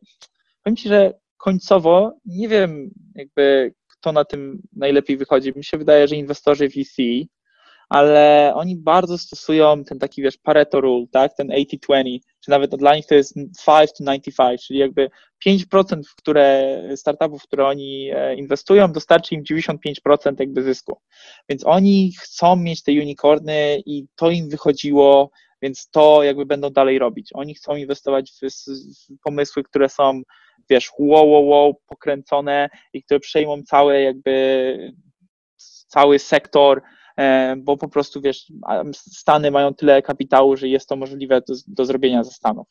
powiem 0.63 0.77
Ci, 0.77 0.89
że 0.89 1.15
końcowo 1.37 2.13
nie 2.25 2.49
wiem, 2.49 2.91
jakby 3.15 3.75
kto 3.89 4.13
na 4.13 4.25
tym 4.25 4.63
najlepiej 4.73 5.17
wychodzi. 5.17 5.53
Mi 5.57 5.65
się 5.65 5.79
wydaje, 5.79 6.09
że 6.09 6.17
inwestorzy 6.17 6.69
VC, 6.69 7.03
ale 7.89 8.53
oni 8.55 8.77
bardzo 8.77 9.19
stosują 9.19 9.85
ten 9.85 9.99
taki, 9.99 10.23
wiesz, 10.23 10.39
Pareto 10.39 10.81
rule, 10.81 11.07
tak, 11.13 11.35
ten 11.35 11.49
80-20, 11.49 12.19
czy 12.45 12.51
nawet 12.51 12.77
dla 12.77 12.97
nich 12.97 13.07
to 13.07 13.15
jest 13.15 13.35
5 13.35 13.93
to 13.93 14.05
95, 14.05 14.67
czyli 14.67 14.79
jakby 14.79 15.11
5% 15.47 16.03
w 16.09 16.15
które 16.15 16.79
startupów, 16.97 17.43
w 17.43 17.47
które 17.47 17.67
oni 17.67 18.11
e, 18.15 18.35
inwestują, 18.35 18.93
dostarczy 18.93 19.35
im 19.35 19.43
95% 19.43 20.35
jakby 20.39 20.63
zysku. 20.63 21.01
Więc 21.49 21.67
oni 21.67 22.13
chcą 22.21 22.57
mieć 22.57 22.83
te 22.83 22.93
unicorny 22.93 23.83
i 23.87 24.07
to 24.17 24.31
im 24.31 24.49
wychodziło, 24.49 25.31
więc 25.63 25.91
to 25.91 26.23
jakby 26.23 26.47
będą 26.47 26.71
dalej 26.71 26.99
robić. 26.99 27.31
Oni 27.35 27.55
chcą 27.55 27.77
inwestować 27.77 28.31
w, 28.31 28.51
w 28.51 29.21
pomysły, 29.25 29.63
które 29.63 29.89
są 29.89 30.23
wiesz, 30.71 30.91
wow, 30.99 31.31
wow, 31.31 31.47
wow, 31.49 31.75
pokręcone 31.87 32.69
i 32.93 33.03
które 33.03 33.21
przejmą 33.21 33.63
cały 33.63 34.03
jakby 34.03 34.95
cały 35.87 36.19
sektor, 36.19 36.83
bo 37.57 37.77
po 37.77 37.89
prostu 37.89 38.21
wiesz, 38.21 38.53
Stany 38.93 39.51
mają 39.51 39.75
tyle 39.75 40.03
kapitału, 40.03 40.57
że 40.57 40.69
jest 40.69 40.89
to 40.89 40.97
możliwe 40.97 41.41
do, 41.49 41.55
do 41.67 41.85
zrobienia 41.85 42.25
ze 42.25 42.31
Stanów. 42.31 42.67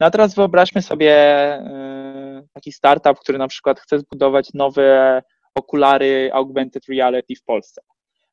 No 0.00 0.06
a 0.06 0.10
teraz 0.10 0.34
wyobraźmy 0.34 0.82
sobie 0.82 1.12
e, 1.14 2.42
taki 2.52 2.72
startup, 2.72 3.18
który 3.20 3.38
na 3.38 3.48
przykład 3.48 3.80
chce 3.80 3.98
zbudować 3.98 4.52
nowe 4.54 5.22
okulary 5.54 6.30
augmented 6.32 6.82
reality 6.88 7.34
w 7.36 7.44
Polsce. 7.44 7.80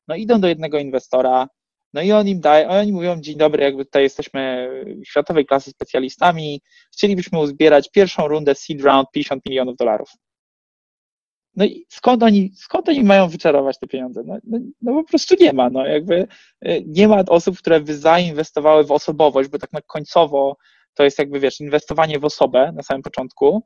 No 0.08 0.16
idą 0.16 0.42
do 0.42 0.48
jednego 0.48 0.80
inwestora, 0.80 1.48
no 1.94 2.02
i 2.02 2.12
on 2.12 2.28
im 2.28 2.40
daje, 2.42 2.68
oni 2.68 2.94
mówią, 2.94 3.22
dzień 3.22 3.38
dobry, 3.38 3.64
jakby 3.64 3.86
tutaj 3.86 4.04
jesteśmy 4.04 4.70
światowej 5.06 5.46
klasy 5.46 5.72
specjalistami, 5.72 6.62
chcielibyśmy 6.94 7.40
uzbierać 7.40 7.90
pierwszą 7.92 8.28
rundę 8.28 8.56
seed 8.56 8.84
round 8.84 9.08
50 9.12 9.46
milionów 9.46 9.76
dolarów. 9.76 10.10
No 11.58 11.66
i 11.66 11.86
skąd 11.90 12.24
oni, 12.24 12.52
skąd 12.56 12.90
oni 12.90 13.04
mają 13.04 13.28
wyczarować 13.28 13.80
te 13.80 13.88
pieniądze? 13.88 14.22
No, 14.26 14.38
no, 14.44 14.60
no, 14.82 14.94
po 14.94 15.04
prostu 15.04 15.36
nie 15.40 15.54
ma, 15.54 15.70
no 15.70 15.86
jakby 15.86 16.28
y, 16.68 16.84
nie 16.88 17.08
ma 17.08 17.24
osób, 17.28 17.58
które 17.58 17.82
by 17.82 17.98
zainwestowały 17.98 18.84
w 18.84 18.92
osobowość, 18.92 19.50
bo 19.50 19.60
tak 19.60 19.74
na 19.74 19.82
końcowo 19.82 20.58
to 20.94 21.04
jest 21.04 21.20
jakby, 21.20 21.40
wiesz, 21.40 21.60
inwestowanie 21.60 22.20
w 22.20 22.26
osobę 22.26 22.72
na 22.76 22.84
samym 22.84 23.02
początku, 23.02 23.64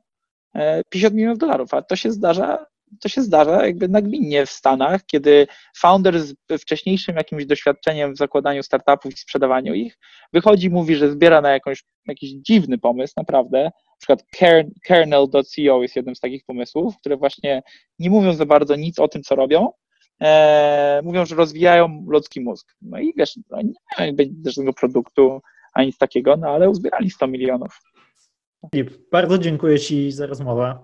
50 0.88 1.12
e, 1.12 1.16
milionów 1.16 1.38
dolarów, 1.38 1.74
a 1.74 1.82
to 1.82 1.96
się 1.96 2.12
zdarza 2.12 2.66
to 3.00 3.08
się 3.08 3.22
zdarza 3.22 3.66
jakby 3.66 3.88
nagminnie 3.88 4.46
w 4.46 4.50
Stanach, 4.50 5.06
kiedy 5.06 5.46
founder 5.76 6.20
z 6.20 6.34
wcześniejszym 6.60 7.16
jakimś 7.16 7.46
doświadczeniem 7.46 8.14
w 8.14 8.18
zakładaniu 8.18 8.62
startupów 8.62 9.12
i 9.14 9.16
sprzedawaniu 9.16 9.74
ich 9.74 9.98
wychodzi 10.32 10.70
mówi, 10.70 10.96
że 10.96 11.10
zbiera 11.10 11.40
na 11.40 11.50
jakąś, 11.50 11.84
jakiś 12.06 12.30
dziwny 12.32 12.78
pomysł, 12.78 13.14
naprawdę. 13.16 13.70
Przykład 14.02 14.24
kernel.co 14.84 15.82
jest 15.82 15.96
jednym 15.96 16.16
z 16.16 16.20
takich 16.20 16.44
pomysłów, 16.44 16.98
które 16.98 17.16
właśnie 17.16 17.62
nie 17.98 18.10
mówią 18.10 18.32
za 18.32 18.46
bardzo 18.46 18.76
nic 18.76 18.98
o 18.98 19.08
tym, 19.08 19.22
co 19.22 19.34
robią, 19.34 19.68
e, 20.20 21.00
mówią, 21.04 21.26
że 21.26 21.34
rozwijają 21.34 22.04
ludzki 22.08 22.40
mózg. 22.40 22.74
No 22.82 22.98
i 22.98 23.12
wiesz, 23.16 23.38
no 23.50 23.62
nie 23.62 23.72
mają 23.98 24.12
żadnego 24.44 24.72
produktu 24.72 25.40
ani 25.72 25.86
nic 25.86 25.98
takiego, 25.98 26.36
no 26.36 26.48
ale 26.48 26.70
uzbierali 26.70 27.10
100 27.10 27.26
milionów. 27.26 27.80
Bardzo 29.12 29.38
dziękuję 29.38 29.78
Ci 29.78 30.12
za 30.12 30.26
rozmowę. 30.26 30.78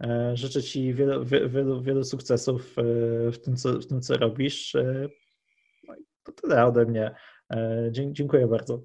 E, 0.00 0.36
życzę 0.36 0.62
Ci 0.62 0.94
wielu, 0.94 1.24
wielu, 1.24 1.82
wielu 1.82 2.04
sukcesów 2.04 2.76
e, 2.78 2.82
w 3.32 3.38
tym, 3.38 3.56
co, 3.56 3.72
w 3.72 3.86
tym, 3.86 4.00
co 4.00 4.16
robisz. 4.16 4.74
E, 4.74 5.08
no 5.88 5.94
i 5.94 6.04
to 6.24 6.32
tyle 6.32 6.66
ode 6.66 6.86
mnie. 6.86 7.14
Dziękuję 7.90 8.46
bardzo. 8.46 8.82